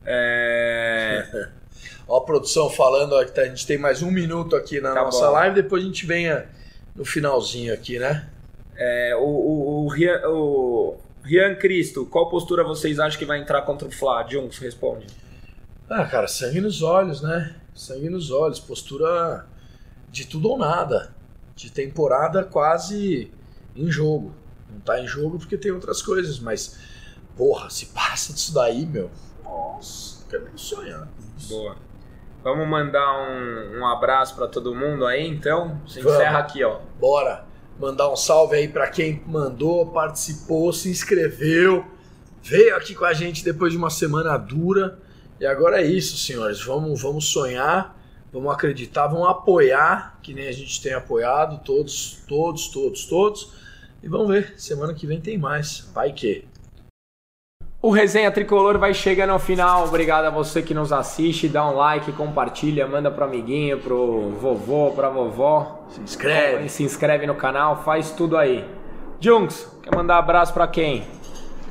[0.07, 1.49] É,
[2.09, 4.95] Ó a produção falando, ó, que tá- a gente tem mais um minuto aqui na
[4.95, 5.33] Tá nossa bom.
[5.33, 6.47] live, depois a gente venha
[6.97, 8.27] no finalzinho aqui, né?
[8.79, 13.63] É, o, o, o, Rian, o Rian Cristo, qual postura vocês acham que vai entrar
[13.63, 14.25] contra o Flá?
[14.27, 15.07] Junks, responde.
[15.91, 17.57] Ah, cara, sangue nos olhos, né?
[17.75, 19.47] Sangue nos olhos, postura
[20.11, 21.13] de tudo ou nada.
[21.57, 23.33] De temporada quase
[23.75, 24.33] em jogo.
[24.71, 26.79] Não tá em jogo porque tem outras coisas, mas,
[27.37, 29.11] porra, se passa disso daí, meu.
[29.43, 31.09] Nossa, quero nem sonhar.
[31.49, 31.77] Boa.
[32.45, 35.69] Vamos mandar um, um abraço pra todo mundo aí, então.
[35.69, 35.97] Vamos.
[35.97, 36.79] encerra aqui, ó.
[37.01, 37.48] Bora
[37.79, 41.85] mandar um salve aí pra quem mandou, participou, se inscreveu,
[42.43, 44.99] veio aqui com a gente depois de uma semana dura.
[45.41, 46.61] E agora é isso, senhores.
[46.63, 47.97] Vamos, vamos sonhar,
[48.33, 53.53] vamos acreditar, vamos apoiar, que nem a gente tem apoiado, todos, todos, todos, todos.
[54.03, 55.89] E vamos ver, semana que vem tem mais.
[55.95, 56.45] Vai que.
[57.81, 59.85] O Resenha Tricolor vai chegando ao final.
[59.85, 61.49] Obrigado a você que nos assiste.
[61.49, 65.87] Dá um like, compartilha, manda pro amiguinho, pro vovô, pra vovó.
[65.89, 66.69] Se inscreve.
[66.69, 68.69] Se inscreve no canal, faz tudo aí.
[69.21, 71.05] Junks, quer mandar abraço pra quem?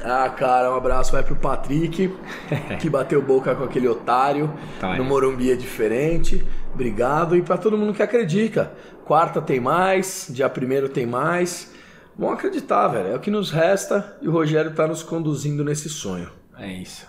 [0.01, 2.16] Ah, cara, um abraço vai pro Patrick,
[2.80, 4.49] que bateu boca com aquele otário.
[4.80, 6.47] Tá no Morumbi é diferente.
[6.74, 7.36] Obrigado.
[7.36, 8.72] E pra todo mundo que acredita.
[9.03, 11.76] Quarta tem mais, dia primeiro tem mais.
[12.18, 13.09] Vamos acreditar, velho.
[13.09, 16.32] É o que nos resta e o Rogério tá nos conduzindo nesse sonho.
[16.57, 17.05] É isso.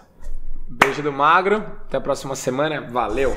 [0.69, 1.57] Beijo do Magro.
[1.57, 2.83] Até a próxima semana.
[2.91, 3.35] Valeu.